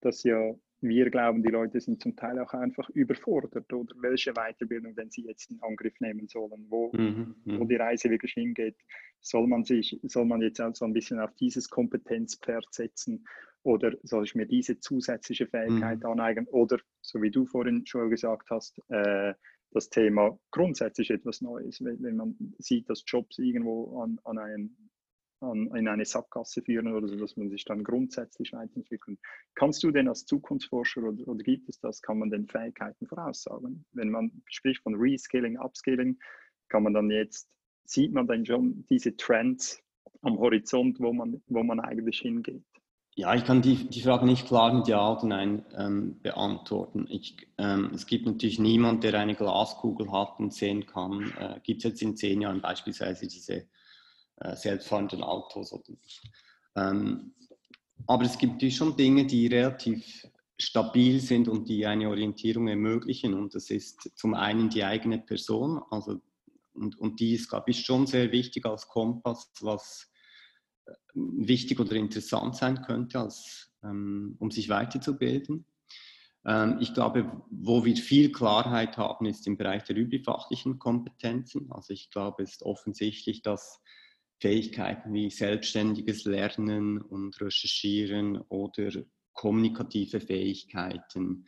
[0.01, 4.95] dass ja wir glauben, die Leute sind zum Teil auch einfach überfordert oder welche Weiterbildung
[4.95, 7.69] denn sie jetzt in Angriff nehmen sollen, wo, mhm, wo mhm.
[7.69, 8.75] die Reise wirklich hingeht.
[9.21, 13.25] Soll man sich, soll man jetzt also ein bisschen auf dieses Kompetenzpferd setzen
[13.63, 16.05] oder soll ich mir diese zusätzliche Fähigkeit mhm.
[16.07, 19.33] aneignen oder, so wie du vorhin schon gesagt hast, äh,
[19.71, 24.75] das Thema grundsätzlich etwas Neues, wenn, wenn man sieht, dass Jobs irgendwo an, an einem
[25.41, 29.19] an, in eine Sackgasse führen oder so, dass man sich dann grundsätzlich weiterentwickelt.
[29.55, 33.85] Kannst du denn als Zukunftsforscher oder, oder gibt es das, kann man den Fähigkeiten voraussagen?
[33.91, 36.19] Wenn man spricht von Reskilling, Upskilling,
[36.69, 37.49] kann man dann jetzt,
[37.85, 39.81] sieht man dann schon diese Trends
[40.21, 42.63] am Horizont, wo man, wo man eigentlich hingeht?
[43.15, 47.07] Ja, ich kann die, die Frage nicht klar mit Ja oder Nein ähm, beantworten.
[47.09, 51.79] Ich, ähm, es gibt natürlich niemanden, der eine Glaskugel hat und sehen kann, äh, gibt
[51.79, 53.67] es jetzt in zehn Jahren beispielsweise diese
[54.55, 55.73] selbstfahrenden Autos.
[56.75, 57.33] Ähm,
[58.07, 60.27] aber es gibt schon Dinge, die relativ
[60.59, 63.33] stabil sind und die eine Orientierung ermöglichen.
[63.33, 66.21] Und das ist zum einen die eigene Person, also
[66.73, 70.09] und, und die ist, glaube ich, schon sehr wichtig als Kompass, was
[70.85, 75.65] äh, wichtig oder interessant sein könnte, als, ähm, um sich weiterzubilden.
[76.45, 81.71] Ähm, ich glaube, wo wir viel Klarheit haben, ist im Bereich der üblichfachlichen Kompetenzen.
[81.71, 83.81] Also ich glaube, es ist offensichtlich, dass
[84.41, 88.91] Fähigkeiten wie selbstständiges Lernen und Recherchieren oder
[89.33, 91.45] kommunikative Fähigkeiten,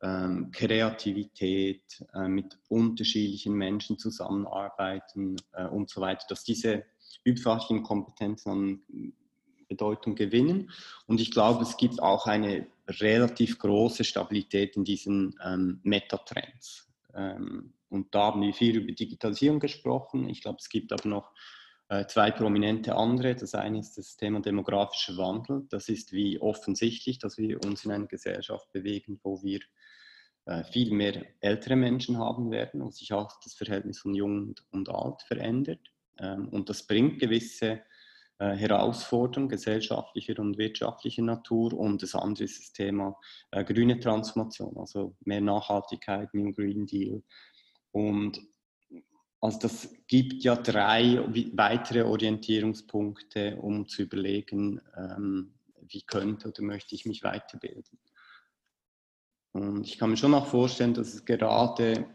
[0.00, 1.82] ähm, Kreativität,
[2.14, 6.84] äh, mit unterschiedlichen Menschen zusammenarbeiten äh, und so weiter, dass diese
[7.22, 9.12] übfachlichen Kompetenzen an
[9.68, 10.70] Bedeutung gewinnen.
[11.06, 16.90] Und ich glaube, es gibt auch eine relativ große Stabilität in diesen ähm, Metatrends.
[17.14, 20.28] Ähm, und da haben wir viel über Digitalisierung gesprochen.
[20.28, 21.30] Ich glaube, es gibt aber noch
[22.08, 23.34] zwei prominente andere.
[23.34, 25.66] Das eine ist das Thema demografischer Wandel.
[25.68, 29.60] Das ist wie offensichtlich, dass wir uns in einer Gesellschaft bewegen, wo wir
[30.44, 34.88] äh, viel mehr ältere Menschen haben werden und sich auch das Verhältnis von Jung und
[34.88, 35.78] Alt verändert.
[36.18, 37.82] Ähm, und das bringt gewisse
[38.38, 41.74] äh, Herausforderungen gesellschaftlicher und wirtschaftlicher Natur.
[41.74, 43.16] Und das andere ist das Thema
[43.52, 47.22] grüne Transformation, also mehr Nachhaltigkeit, New Green Deal
[47.92, 48.40] Und
[49.42, 51.18] also das gibt ja drei
[51.54, 57.98] weitere Orientierungspunkte, um zu überlegen, ähm, wie könnte oder möchte ich mich weiterbilden.
[59.50, 62.06] Und ich kann mir schon auch vorstellen, dass es gerade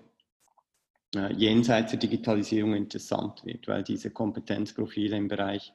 [1.15, 5.73] äh, jenseits der Digitalisierung interessant wird, weil diese Kompetenzprofile im Bereich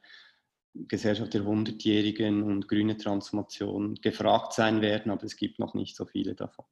[0.74, 6.06] Gesellschaft der Hundertjährigen und grüne Transformation gefragt sein werden, aber es gibt noch nicht so
[6.06, 6.64] viele davon.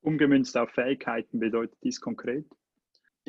[0.00, 2.46] Umgemünzt auf Fähigkeiten bedeutet dies konkret?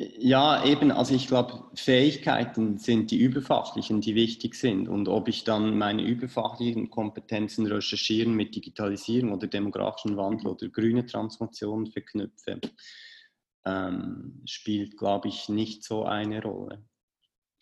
[0.00, 4.88] Ja, eben, also ich glaube, Fähigkeiten sind die überfachlichen, die wichtig sind.
[4.88, 11.04] Und ob ich dann meine überfachlichen Kompetenzen recherchieren mit Digitalisierung oder demografischen Wandel oder grüne
[11.04, 12.60] Transformation verknüpfe,
[13.66, 16.84] ähm, spielt, glaube ich, nicht so eine Rolle.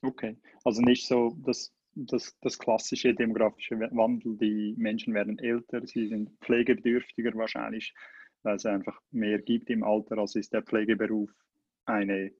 [0.03, 6.09] Okay, also nicht so das, das, das klassische demografische Wandel, die Menschen werden älter, sie
[6.09, 7.95] sind pflegebedürftiger wahrscheinlich,
[8.43, 11.31] weil es einfach mehr gibt im Alter, als ist der Pflegeberuf
[11.87, 12.33] eine,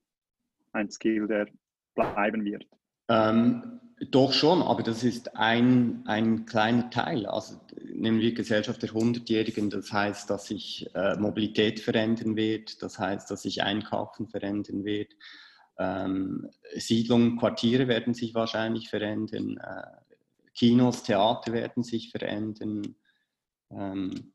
[0.73, 1.49] ein Skill, der
[1.95, 2.67] bleiben wird.
[3.09, 3.81] Ähm,
[4.11, 7.25] doch schon, aber das ist ein, ein kleiner Teil.
[7.27, 12.99] Also nehmen wir Gesellschaft der Hundertjährigen, das heißt, dass sich äh, Mobilität verändern wird, das
[12.99, 15.15] heißt, dass sich Einkaufen verändern wird.
[15.79, 20.07] Ähm, Siedlungen, Quartiere werden sich wahrscheinlich verändern, äh,
[20.55, 22.97] Kinos, Theater werden sich verändern.
[23.71, 24.33] Ähm,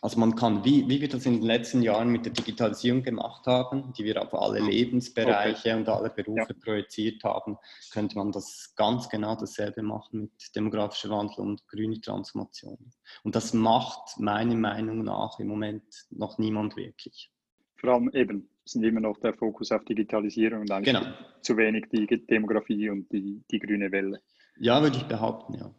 [0.00, 3.46] also man kann, wie, wie wir das in den letzten Jahren mit der Digitalisierung gemacht
[3.46, 5.78] haben, die wir auf alle Lebensbereiche okay.
[5.78, 6.64] und alle Berufe ja.
[6.64, 7.56] projiziert haben,
[7.92, 12.78] könnte man das ganz genau dasselbe machen mit demografischer Wandel und grüne Transformation.
[13.24, 17.30] Und das macht meiner Meinung nach im Moment noch niemand wirklich.
[17.76, 21.14] Vor allem eben sind immer noch der Fokus auf Digitalisierung und eigentlich genau.
[21.40, 24.20] zu wenig die Demografie und die, die grüne Welle.
[24.58, 25.70] Ja, würde ich behaupten, ja.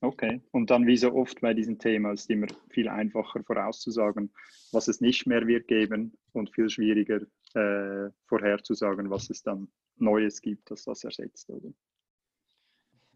[0.00, 4.30] Okay, und dann wie so oft bei diesem Thema ist es immer viel einfacher vorauszusagen,
[4.70, 7.22] was es nicht mehr wird geben und viel schwieriger
[7.54, 11.70] äh, vorherzusagen, was es dann Neues gibt, das das ersetzt, oder?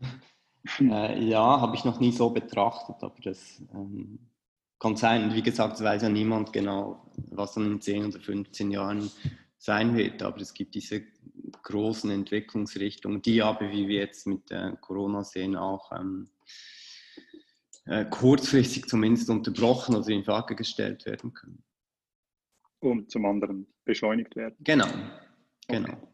[0.78, 4.30] Äh, ja, habe ich noch nie so betrachtet, aber das ähm,
[4.78, 5.34] kann sein.
[5.34, 9.10] Wie gesagt, es weiß ja niemand genau, was dann in 10 oder 15 Jahren
[9.58, 11.02] sein wird, aber es gibt diese
[11.62, 14.42] großen Entwicklungsrichtungen, die aber, wie wir jetzt mit
[14.80, 16.28] Corona sehen, auch ähm,
[17.86, 21.64] äh, kurzfristig zumindest unterbrochen oder in Frage gestellt werden können.
[22.80, 24.56] Und zum anderen beschleunigt werden.
[24.60, 24.86] Genau,
[25.68, 25.88] genau.
[25.88, 26.08] Okay.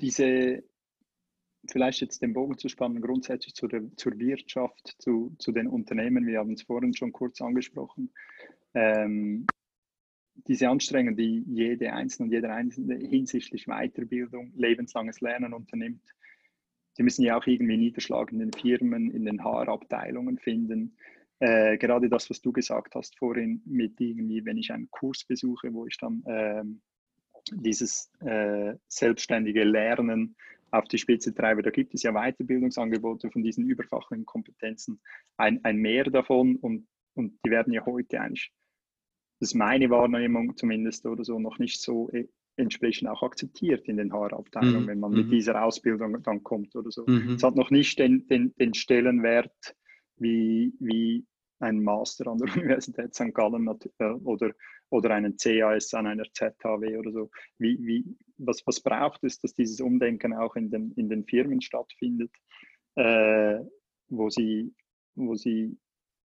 [0.00, 0.64] Diese,
[1.70, 6.26] vielleicht jetzt den Bogen zu spannen, grundsätzlich zu der, zur Wirtschaft, zu, zu den Unternehmen,
[6.26, 8.12] wir haben es vorhin schon kurz angesprochen.
[8.74, 9.46] Ähm,
[10.34, 16.02] diese Anstrengungen, die jede Einzelne und jeder Einzelne hinsichtlich Weiterbildung, lebenslanges Lernen unternimmt,
[16.98, 20.96] die müssen ja auch irgendwie Niederschlag in den Firmen, in den HR-Abteilungen finden.
[21.40, 25.72] Äh, gerade das, was du gesagt hast vorhin, mit irgendwie, wenn ich einen Kurs besuche,
[25.72, 26.62] wo ich dann äh,
[27.52, 30.36] dieses äh, selbstständige Lernen
[30.70, 35.00] auf die Spitze treibe, da gibt es ja Weiterbildungsangebote von diesen überfachlichen Kompetenzen,
[35.36, 38.52] ein, ein Mehr davon und, und die werden ja heute eigentlich,
[39.40, 43.96] das ist meine Wahrnehmung zumindest oder so, noch nicht so äh, entsprechend auch akzeptiert in
[43.96, 44.86] den HR-Abteilungen, mhm.
[44.86, 45.30] wenn man mit mhm.
[45.30, 47.04] dieser Ausbildung dann kommt oder so.
[47.06, 47.34] Mhm.
[47.34, 49.74] Es hat noch nicht den, den, den Stellenwert
[50.16, 51.26] wie, wie
[51.58, 53.34] ein Master an der Universität St.
[53.34, 53.68] Gallen
[53.98, 54.52] äh, oder,
[54.90, 57.30] oder einen CAS an einer ZHW oder so.
[57.58, 58.04] Wie, wie,
[58.38, 62.30] was, was braucht es, dass dieses Umdenken auch in den, in den Firmen stattfindet,
[62.96, 63.58] äh,
[64.08, 64.72] wo, sie,
[65.14, 65.76] wo sie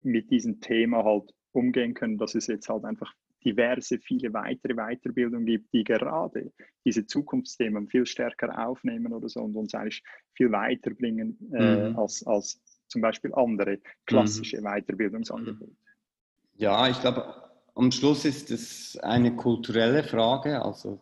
[0.02, 3.12] mit diesem Thema halt umgehen können, dass es jetzt halt einfach
[3.44, 6.52] diverse, viele weitere Weiterbildungen gibt, die gerade
[6.84, 10.02] diese Zukunftsthemen viel stärker aufnehmen oder so und uns eigentlich
[10.34, 11.98] viel weiterbringen äh, mhm.
[11.98, 14.64] als, als zum Beispiel andere klassische mhm.
[14.64, 15.76] Weiterbildungsangebote.
[16.54, 17.34] Ja, ich glaube,
[17.74, 20.98] am Schluss ist es eine kulturelle Frage, also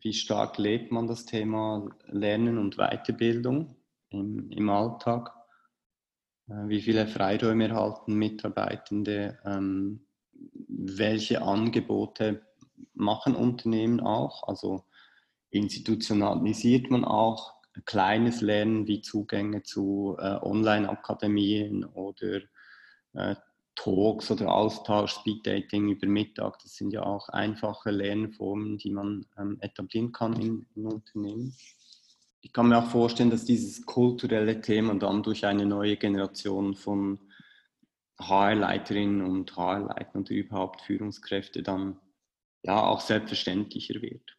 [0.00, 3.76] wie stark lebt man das Thema Lernen und Weiterbildung
[4.10, 5.32] im, im Alltag?
[6.48, 9.38] Äh, wie viele Freiräume erhalten Mitarbeitende?
[9.44, 10.06] Ähm,
[10.68, 12.42] welche Angebote
[12.94, 14.46] machen Unternehmen auch?
[14.48, 14.84] Also
[15.50, 17.54] institutionalisiert man auch
[17.84, 22.40] kleines Lernen wie Zugänge zu äh, Online-Akademien oder
[23.12, 23.34] äh,
[23.74, 26.58] Talks oder Austausch, Speed-Dating über Mittag.
[26.62, 31.54] Das sind ja auch einfache Lernformen, die man ähm, etablieren kann in, in Unternehmen.
[32.46, 37.18] Ich kann mir auch vorstellen, dass dieses kulturelle Thema dann durch eine neue Generation von
[38.20, 41.98] HR-Leiterinnen und HR-Leitern und überhaupt Führungskräfte dann
[42.62, 44.38] ja auch selbstverständlicher wird.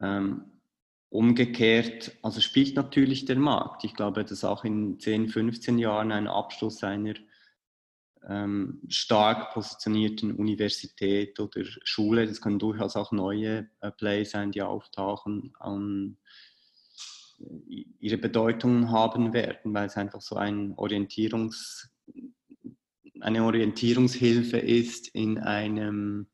[0.00, 0.60] Ähm,
[1.08, 3.82] umgekehrt, also spielt natürlich der Markt.
[3.82, 7.14] Ich glaube, dass auch in 10, 15 Jahren ein Abschluss einer
[8.28, 12.28] ähm, stark positionierten Universität oder Schule.
[12.28, 16.16] Das können durchaus auch neue äh, Plays sein, die auftauchen, an,
[17.98, 21.90] ihre Bedeutung haben werden, weil es einfach so ein Orientierungs,
[23.20, 26.28] eine Orientierungshilfe ist in einem,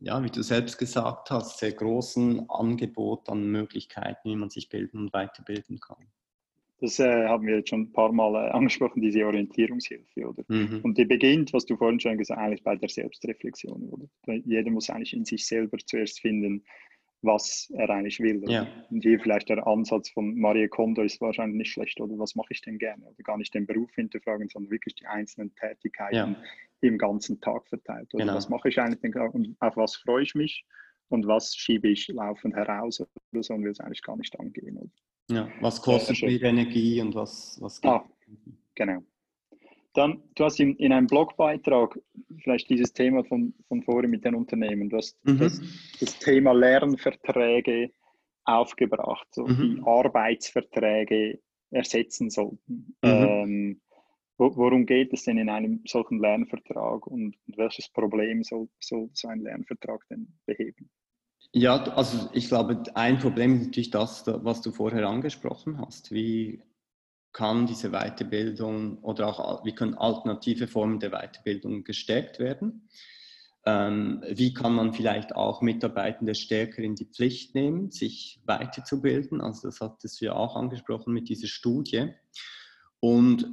[0.00, 4.98] ja, wie du selbst gesagt hast, sehr großen Angebot an Möglichkeiten, wie man sich bilden
[4.98, 6.08] und weiterbilden kann.
[6.80, 10.42] Das äh, haben wir jetzt schon ein paar Mal äh, angesprochen, diese Orientierungshilfe, oder?
[10.48, 10.80] Mhm.
[10.82, 14.08] Und die beginnt, was du vorhin schon gesagt hast, eigentlich bei der Selbstreflexion, oder?
[14.44, 16.64] Jeder muss eigentlich in sich selber zuerst finden,
[17.22, 18.42] was er eigentlich will.
[18.48, 18.66] Ja.
[18.90, 22.48] Und hier vielleicht der Ansatz von Marie Kondo ist wahrscheinlich nicht schlecht, oder was mache
[22.50, 23.04] ich denn gerne?
[23.04, 26.36] Oder gar nicht den Beruf hinterfragen, sondern wirklich die einzelnen Tätigkeiten ja.
[26.80, 28.12] im ganzen Tag verteilt.
[28.14, 28.36] Oder genau.
[28.36, 30.64] was mache ich eigentlich denn und auf was freue ich mich
[31.08, 34.78] und was schiebe ich laufend heraus oder so und will es eigentlich gar nicht angehen.
[34.78, 34.90] Oder?
[35.30, 38.04] Ja, was kostet ja, mir Energie und was, was gibt ah,
[38.74, 39.02] Genau.
[39.94, 41.98] Dann, du hast in, in einem Blogbeitrag
[42.38, 45.38] vielleicht dieses Thema von, von vorhin mit den Unternehmen, du hast mhm.
[45.38, 45.60] das,
[46.00, 47.90] das, Thema Lernverträge
[48.44, 49.56] aufgebracht, so mhm.
[49.76, 52.96] die Arbeitsverträge ersetzen sollten.
[53.02, 53.10] Mhm.
[53.10, 53.80] Ähm,
[54.38, 59.10] wo, worum geht es denn in einem solchen Lernvertrag und, und welches Problem soll, soll
[59.12, 60.90] so ein Lernvertrag denn beheben?
[61.52, 66.12] Ja, also ich glaube, ein Problem ist natürlich das, was du vorher angesprochen hast.
[66.12, 66.62] Wie
[67.32, 72.88] kann diese Weiterbildung oder auch wie können alternative Formen der Weiterbildung gestärkt werden?
[73.64, 79.40] Ähm, wie kann man vielleicht auch Mitarbeitende stärker in die Pflicht nehmen, sich weiterzubilden?
[79.40, 82.12] Also das hattest du ja auch angesprochen mit dieser Studie.
[82.98, 83.46] Und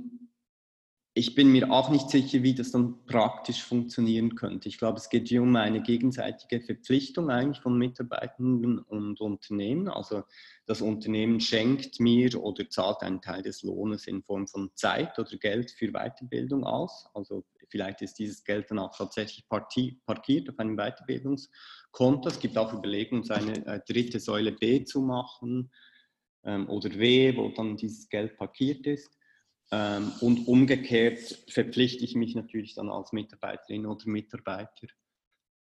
[1.13, 4.69] ich bin mir auch nicht sicher, wie das dann praktisch funktionieren könnte.
[4.69, 9.87] Ich glaube, es geht hier um eine gegenseitige Verpflichtung eigentlich von Mitarbeitenden und Unternehmen.
[9.87, 10.23] Also
[10.65, 15.35] das Unternehmen schenkt mir oder zahlt einen Teil des Lohnes in Form von Zeit oder
[15.37, 17.09] Geld für Weiterbildung aus.
[17.13, 22.29] Also vielleicht ist dieses Geld dann auch tatsächlich parkiert auf einem Weiterbildungskonto.
[22.29, 25.71] Es gibt auch Überlegungen, seine äh, dritte Säule B zu machen
[26.43, 29.18] ähm, oder W, wo dann dieses Geld parkiert ist.
[29.71, 34.87] Ähm, und umgekehrt verpflichte ich mich natürlich dann als Mitarbeiterin oder Mitarbeiter,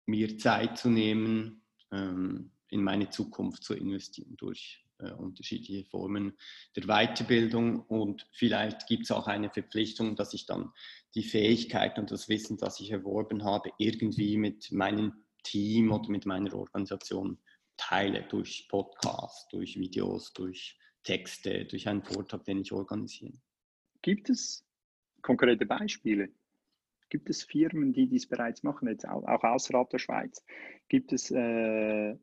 [0.07, 6.37] mir Zeit zu nehmen, ähm, in meine Zukunft zu investieren durch äh, unterschiedliche Formen
[6.77, 7.81] der Weiterbildung.
[7.81, 10.73] Und vielleicht gibt es auch eine Verpflichtung, dass ich dann
[11.15, 16.27] die Fähigkeit und das Wissen, das ich erworben habe, irgendwie mit meinem Team oder mit
[16.27, 17.39] meiner Organisation
[17.77, 23.39] teile, durch Podcasts, durch Videos, durch Texte, durch einen Vortrag, den ich organisiere.
[24.03, 24.65] Gibt es
[25.23, 26.31] konkrete Beispiele?
[27.11, 30.45] Gibt es Firmen, die dies bereits machen, jetzt auch, auch außerhalb der Schweiz?
[30.89, 32.17] Gibt es, äh,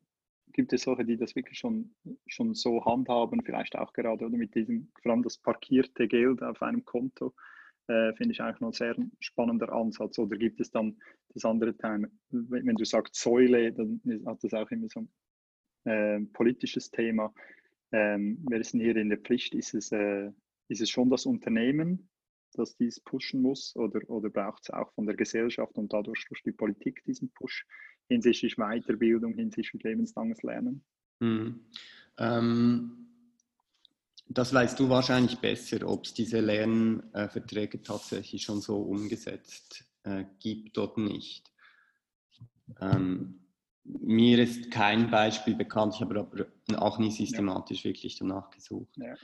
[0.54, 1.94] gibt es solche, die das wirklich schon,
[2.26, 6.62] schon so handhaben, vielleicht auch gerade oder mit diesem, vor allem das parkierte Geld auf
[6.62, 7.36] einem Konto?
[7.88, 10.18] Äh, finde ich eigentlich noch ein sehr spannender Ansatz.
[10.20, 10.98] Oder gibt es dann
[11.34, 15.02] das andere Teil, wenn du sagst Säule, dann hat das auch immer so
[15.86, 17.34] ein äh, politisches Thema.
[17.92, 19.56] Ähm, wer ist denn hier in der Pflicht?
[19.56, 20.32] Ist es, äh,
[20.70, 22.10] ist es schon das Unternehmen,
[22.54, 26.42] das dies pushen muss oder, oder braucht es auch von der Gesellschaft und dadurch durch
[26.44, 27.66] die Politik diesen Push
[28.10, 30.84] hinsichtlich Weiterbildung, hinsichtlich lebenslanges Lernen?
[31.20, 31.66] Mhm.
[32.18, 33.08] Ähm,
[34.30, 40.78] das weißt du wahrscheinlich besser, ob es diese Lernverträge tatsächlich schon so umgesetzt äh, gibt
[40.78, 41.52] oder nicht.
[42.82, 43.40] Ähm,
[43.84, 47.92] mir ist kein Beispiel bekannt, ich habe aber auch nie systematisch ja.
[47.92, 48.98] wirklich danach gesucht.
[48.98, 49.16] Ja.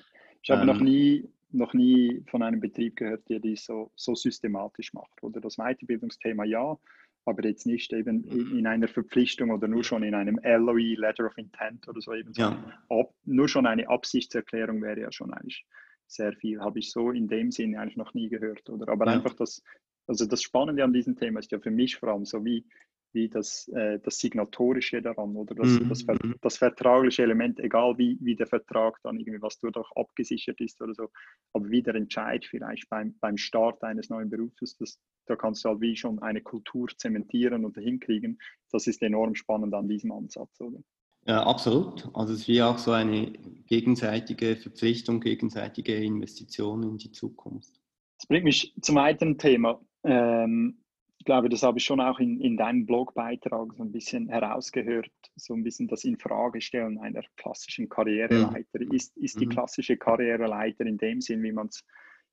[0.43, 4.13] Ich habe ähm, noch, nie, noch nie von einem Betrieb gehört, der dies so, so
[4.13, 5.23] systematisch macht.
[5.23, 6.77] Oder das Weiterbildungsthema ja,
[7.25, 11.25] aber jetzt nicht eben in, in einer Verpflichtung oder nur schon in einem LOE, Letter
[11.25, 12.33] of Intent oder so eben.
[12.35, 12.61] Ja.
[12.89, 15.65] Ab, nur schon eine Absichtserklärung wäre ja schon eigentlich
[16.07, 16.59] sehr viel.
[16.59, 18.69] Habe ich so in dem Sinne eigentlich noch nie gehört.
[18.69, 18.89] Oder?
[18.89, 19.13] Aber ja.
[19.13, 19.63] einfach das,
[20.07, 22.65] also das Spannende an diesem Thema ist ja für mich vor allem so, wie,
[23.13, 25.89] wie das, äh, das Signatorische daran oder das, mhm.
[25.89, 26.35] das, mhm.
[26.41, 30.93] das, vertragliche Element, egal wie, wie der Vertrag dann irgendwie, was dadurch abgesichert ist oder
[30.93, 31.09] so,
[31.53, 35.69] aber wie der Entscheid vielleicht beim, beim Start eines neuen Berufes, das, da kannst du
[35.69, 38.39] halt wie schon eine Kultur zementieren und hinkriegen.
[38.71, 40.79] Das ist enorm spannend an diesem Ansatz, oder?
[41.25, 42.09] Ja, absolut.
[42.13, 43.31] Also es ist wie auch so eine
[43.67, 47.79] gegenseitige Verpflichtung, gegenseitige Investition in die Zukunft.
[48.17, 49.79] Das bringt mich zum weiteren Thema.
[50.03, 50.82] Ähm,
[51.23, 55.09] ich glaube, das habe ich schon auch in, in deinem Blogbeitrag so ein bisschen herausgehört,
[55.37, 58.81] so ein bisschen das Infragestellen einer klassischen Karriereleiter.
[58.81, 58.91] Mhm.
[58.91, 59.51] Ist, ist die mhm.
[59.51, 61.85] klassische Karriereleiter in dem Sinn, wie man es,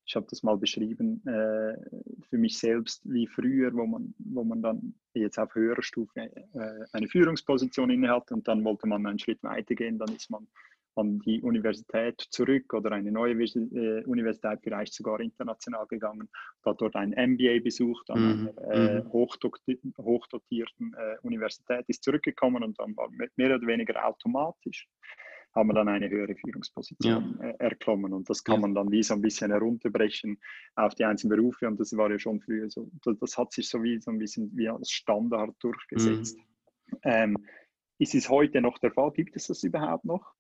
[0.07, 1.77] ich habe das mal beschrieben, äh,
[2.31, 6.85] für mich selbst wie früher, wo man, wo man dann jetzt auf höherer Stufe äh,
[6.93, 10.49] eine Führungsposition innehat und dann wollte man einen Schritt weiter gehen, dann ist man
[11.01, 16.29] an die Universität zurück oder eine neue äh, Universität, vielleicht sogar international gegangen,
[16.65, 18.51] hat dort ein MBA besucht an mhm.
[18.59, 19.13] einer äh, mhm.
[19.13, 24.89] hochdotierten äh, Universität, ist zurückgekommen und dann war mehr oder weniger automatisch
[25.53, 27.49] haben wir dann eine höhere Führungsposition ja.
[27.49, 28.13] Äh, erklommen.
[28.13, 28.61] Und das kann ja.
[28.61, 30.39] man dann wie so ein bisschen herunterbrechen
[30.77, 31.67] auf die einzelnen Berufe.
[31.67, 34.19] Und das war ja schon früher so, das, das hat sich so wie so ein
[34.19, 36.39] bisschen wie als Standard durchgesetzt.
[36.39, 36.99] Mhm.
[37.03, 37.37] Ähm,
[37.99, 39.11] ist es heute noch der Fall?
[39.13, 40.33] Gibt es das überhaupt noch?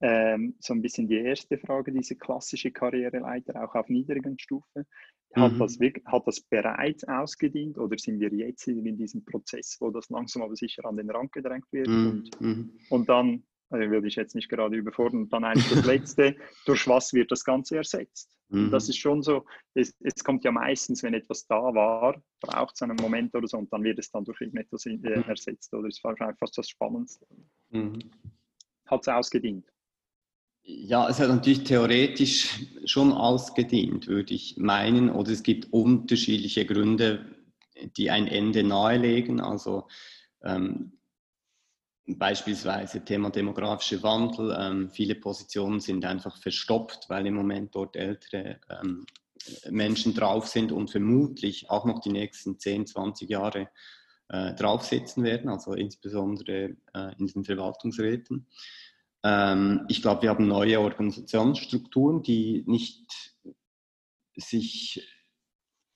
[0.00, 4.86] Ähm, so ein bisschen die erste Frage, diese klassische Karriereleiter, auch auf niedrigen Stufe.
[5.34, 5.58] Hat, mhm.
[5.58, 10.42] das, hat das bereits ausgedient oder sind wir jetzt in diesem Prozess, wo das langsam
[10.42, 11.88] aber sicher an den Rand gedrängt wird?
[11.88, 12.06] Mhm.
[12.08, 12.78] Und, mhm.
[12.90, 15.22] und dann also würde ich jetzt nicht gerade überfordern.
[15.22, 16.36] Und dann eigentlich das Letzte,
[16.66, 18.36] durch was wird das Ganze ersetzt?
[18.48, 18.70] Mhm.
[18.70, 19.44] Das ist schon so,
[19.74, 23.58] es, es, kommt ja meistens, wenn etwas da war, braucht es einen Moment oder so
[23.58, 25.24] und dann wird es dann durch irgendetwas äh, mhm.
[25.24, 27.26] ersetzt oder ist wahrscheinlich fast das Spannendste.
[27.70, 27.98] Mhm.
[28.86, 29.66] Hat es ausgedient?
[30.68, 35.10] Ja, es hat natürlich theoretisch schon ausgedient, würde ich meinen.
[35.10, 37.24] Oder es gibt unterschiedliche Gründe,
[37.96, 39.40] die ein Ende nahelegen.
[39.40, 39.86] Also
[40.42, 40.96] ähm,
[42.08, 44.56] Beispielsweise Thema demografischer Wandel.
[44.56, 49.04] Ähm, viele Positionen sind einfach verstopft, weil im Moment dort ältere ähm,
[49.70, 53.68] Menschen drauf sind und vermutlich auch noch die nächsten 10, 20 Jahre
[54.28, 58.46] äh, drauf sitzen werden, also insbesondere äh, in den Verwaltungsräten.
[59.26, 63.34] Ähm, ich glaube, wir haben neue Organisationsstrukturen, die nicht
[64.36, 65.04] sich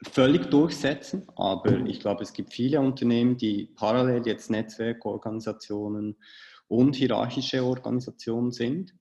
[0.02, 6.16] völlig durchsetzen, aber ich glaube, es gibt viele Unternehmen, die parallel jetzt Netzwerkorganisationen
[6.66, 8.96] und hierarchische Organisationen sind.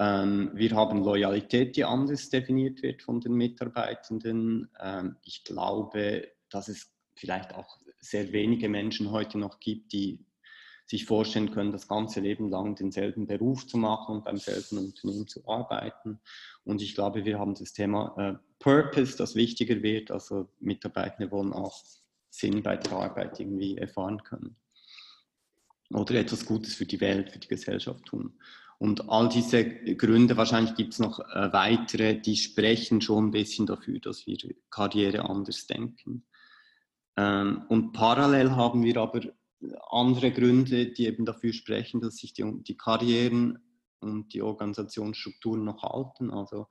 [0.00, 4.68] Ähm, wir haben Loyalität, die anders definiert wird von den Mitarbeitenden.
[4.80, 10.24] Ähm, ich glaube, dass es vielleicht auch sehr wenige Menschen heute noch gibt, die
[10.90, 15.28] sich vorstellen können, das ganze Leben lang denselben Beruf zu machen und beim selben Unternehmen
[15.28, 16.18] zu arbeiten.
[16.64, 20.10] Und ich glaube, wir haben das Thema äh, Purpose, das wichtiger wird.
[20.10, 21.80] Also Mitarbeitende wollen auch
[22.28, 24.56] Sinn bei der Arbeit irgendwie erfahren können.
[25.94, 28.40] Oder etwas Gutes für die Welt, für die Gesellschaft tun.
[28.78, 33.66] Und all diese Gründe, wahrscheinlich gibt es noch äh, weitere, die sprechen schon ein bisschen
[33.66, 34.38] dafür, dass wir
[34.70, 36.24] Karriere anders denken.
[37.16, 39.20] Ähm, und parallel haben wir aber
[39.90, 43.58] andere Gründe, die eben dafür sprechen, dass sich die, die Karrieren
[44.00, 46.30] und die Organisationsstrukturen noch halten.
[46.30, 46.66] Also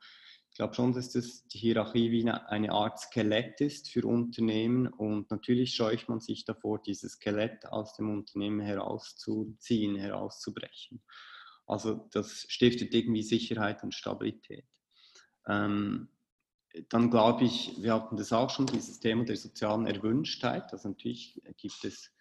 [0.52, 5.30] ich glaube schon, dass das die Hierarchie wie eine Art Skelett ist für Unternehmen und
[5.32, 11.02] natürlich scheucht man sich davor, dieses Skelett aus dem Unternehmen herauszuziehen, herauszubrechen.
[11.66, 14.66] Also das stiftet irgendwie Sicherheit und Stabilität.
[15.48, 16.10] Ähm,
[16.90, 20.72] dann glaube ich, wir hatten das auch schon, dieses Thema der sozialen Erwünschtheit.
[20.72, 22.12] Also natürlich gibt es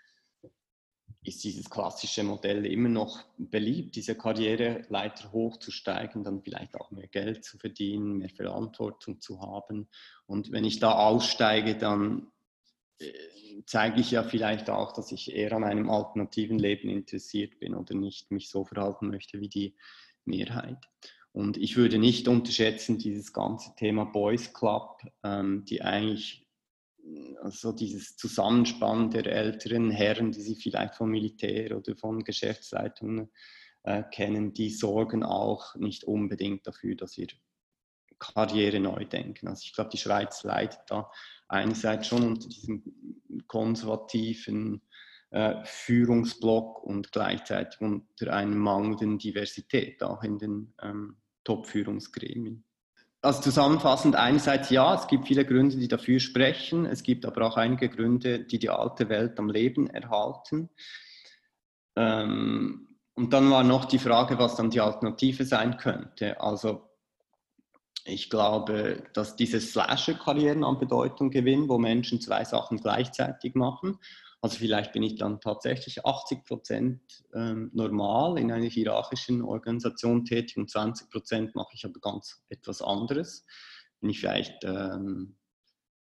[1.22, 7.44] ist dieses klassische Modell immer noch beliebt, diese Karriereleiter hochzusteigen, dann vielleicht auch mehr Geld
[7.44, 9.88] zu verdienen, mehr Verantwortung zu haben.
[10.26, 12.30] Und wenn ich da aussteige, dann
[12.98, 13.12] äh,
[13.66, 17.94] zeige ich ja vielleicht auch, dass ich eher an einem alternativen Leben interessiert bin oder
[17.94, 19.76] nicht mich so verhalten möchte wie die
[20.24, 20.78] Mehrheit.
[21.32, 26.47] Und ich würde nicht unterschätzen, dieses ganze Thema Boys Club, ähm, die eigentlich
[27.42, 33.30] also dieses Zusammenspannen der älteren Herren, die Sie vielleicht vom Militär oder von Geschäftsleitungen
[33.84, 37.28] äh, kennen, die sorgen auch nicht unbedingt dafür, dass wir
[38.18, 39.48] Karriere neu denken.
[39.48, 41.10] Also ich glaube, die Schweiz leidet da
[41.48, 42.82] einerseits schon unter diesem
[43.46, 44.82] konservativen
[45.30, 52.64] äh, Führungsblock und gleichzeitig unter einer mangelnden Diversität auch in den ähm, Top-Führungsgremien.
[53.20, 56.86] Also zusammenfassend einerseits ja, es gibt viele Gründe, die dafür sprechen.
[56.86, 60.70] Es gibt aber auch einige Gründe, die die alte Welt am Leben erhalten.
[61.96, 66.40] Ähm, und dann war noch die Frage, was dann die Alternative sein könnte.
[66.40, 66.88] Also
[68.04, 73.98] ich glaube, dass diese Slasher-Karrieren an Bedeutung gewinnen, wo Menschen zwei Sachen gleichzeitig machen.
[74.40, 77.00] Also vielleicht bin ich dann tatsächlich 80 Prozent
[77.34, 82.80] ähm, normal in einer hierarchischen Organisation tätig und 20 Prozent mache ich aber ganz etwas
[82.80, 83.44] anderes.
[84.00, 85.36] Bin ich vielleicht ähm,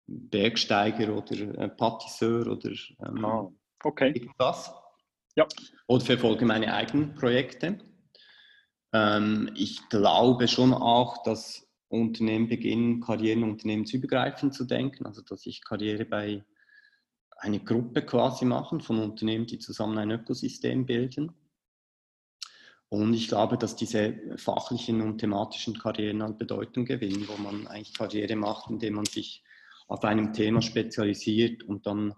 [0.06, 3.48] Bergsteiger oder äh, Patisseur oder ähm, ah,
[3.82, 4.12] okay.
[4.14, 4.72] irgendwas.
[5.34, 5.46] Ja.
[5.88, 7.78] Oder verfolge meine eigenen Projekte.
[8.92, 15.64] Ähm, ich glaube schon auch, dass Unternehmen beginnen, Karrieren unternehmensübergreifend zu denken, also dass ich
[15.64, 16.44] Karriere bei
[17.38, 21.32] eine Gruppe quasi machen von Unternehmen, die zusammen ein Ökosystem bilden.
[22.90, 27.94] Und ich glaube, dass diese fachlichen und thematischen Karrieren an Bedeutung gewinnen, wo man eigentlich
[27.94, 29.44] Karriere macht, indem man sich
[29.88, 32.14] auf einem Thema spezialisiert und dann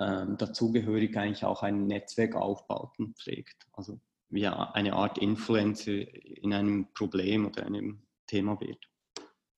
[0.00, 3.66] ähm, dazugehörig eigentlich auch ein Netzwerk aufbaut und pflegt.
[3.72, 4.00] Also
[4.30, 8.91] ja, eine Art Influencer in einem Problem oder einem Thema wird.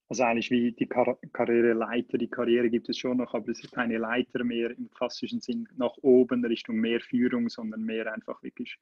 [0.08, 3.72] Also eigentlich wie die Kar Karriereleiter, die Karriere gibt es schon noch, aber es ist
[3.72, 8.78] keine Leiter mehr im klassischen Sinn nach oben Richtung mehr Führung, sondern mehr einfach wirklich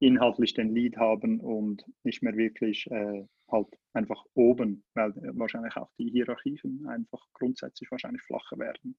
[0.00, 5.90] inhaltlich den Lead haben und nicht mehr wirklich äh, halt einfach oben, weil wahrscheinlich auch
[5.98, 8.96] die Hierarchien einfach grundsätzlich wahrscheinlich flacher werden.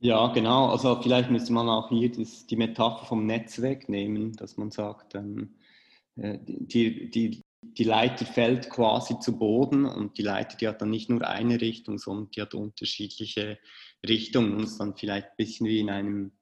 [0.00, 0.68] Ja, genau.
[0.68, 5.14] Also vielleicht müsste man auch hier das, die Metapher vom Netzwerk nehmen, dass man sagt,
[5.16, 5.56] ähm,
[6.16, 10.90] äh, die, die, die Leiter fällt quasi zu Boden und die Leiter, die hat dann
[10.90, 13.58] nicht nur eine Richtung, sondern die hat unterschiedliche
[14.06, 16.32] Richtungen und ist dann vielleicht ein bisschen wie in einem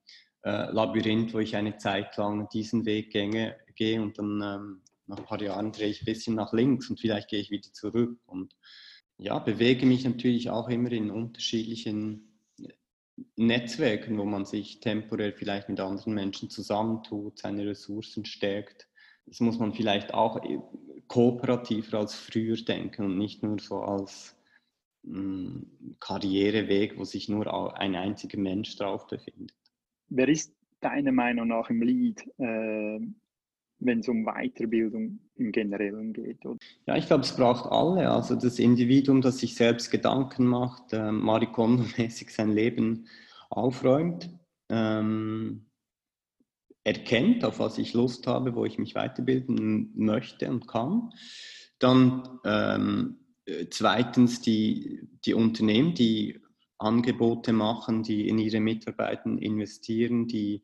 [0.44, 5.18] äh, Labyrinth, wo ich eine Zeit lang diesen Weg gänge, gehe und dann ähm, nach
[5.18, 8.18] ein paar Jahren drehe ich ein bisschen nach links und vielleicht gehe ich wieder zurück
[8.26, 8.54] und
[9.18, 12.40] ja, bewege mich natürlich auch immer in unterschiedlichen
[13.36, 18.88] Netzwerken, wo man sich temporär vielleicht mit anderen Menschen zusammentut, seine Ressourcen stärkt.
[19.24, 20.38] Das muss man vielleicht auch
[21.09, 24.36] kooperativer als früher denken und nicht nur so als
[25.02, 25.66] mh, hm,
[26.00, 29.54] Karriereweg, wo sich nur ein einziger Mensch drauf befindet.
[30.09, 33.00] Wer ist deiner Meinung nach im Lead, äh,
[33.78, 36.44] wenn es um Weiterbildung im Generellen geht?
[36.44, 36.59] Oder?
[36.86, 38.11] Ja, ich glaube, es braucht alle.
[38.11, 41.48] Also das Individuum, das sich selbst Gedanken macht, äh, Marie
[41.96, 43.07] mäßig sein Leben
[43.50, 44.30] aufräumt,
[44.68, 45.66] ähm,
[46.87, 51.11] erkennt, auf was ich Lust habe, wo ich mich weiterbilden möchte und kann.
[51.80, 53.18] Dann ähm,
[53.70, 56.41] zweitens die, die Unternehmen, die
[56.78, 60.62] Angebote machen, die in ihre Mitarbeiter investieren, die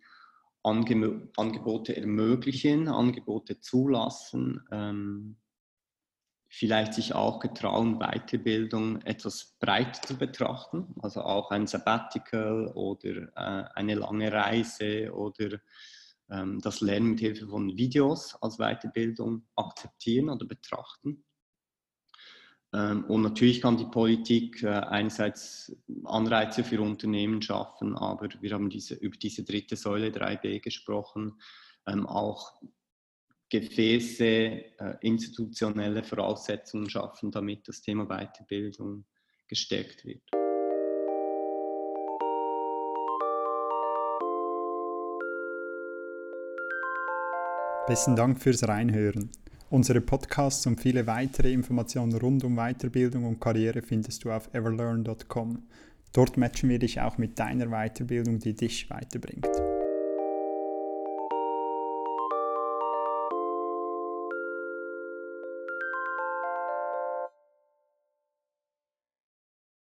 [0.63, 5.39] Ange Angebote ermöglichen, Angebote zulassen, ähm,
[6.49, 13.65] vielleicht sich auch getrauen, Weiterbildung etwas breiter zu betrachten, also auch ein Sabbatical oder äh,
[13.75, 15.59] eine lange Reise oder
[16.63, 21.25] das Lernen mit Hilfe von Videos als Weiterbildung akzeptieren oder betrachten.
[22.75, 28.71] Ähm, und natürlich kann die Politik äh, einerseits Anreize für Unternehmen schaffen, aber wir haben
[28.71, 31.41] diese, über diese dritte Säule 3b gesprochen,
[31.87, 32.61] ähm, auch
[33.51, 39.05] Gefäße, äh, institutionelle Voraussetzungen schaffen, damit das Thema Weiterbildung
[39.47, 40.42] gestärkt wird.
[47.87, 49.31] Besten Dank fürs Reinhören.
[49.69, 55.63] Unsere Podcasts und viele weitere Informationen rund um Weiterbildung und Karriere findest du auf everlearn.com.
[56.13, 59.72] Dort matchen wir dich auch mit deiner Weiterbildung, die dich weiterbringt.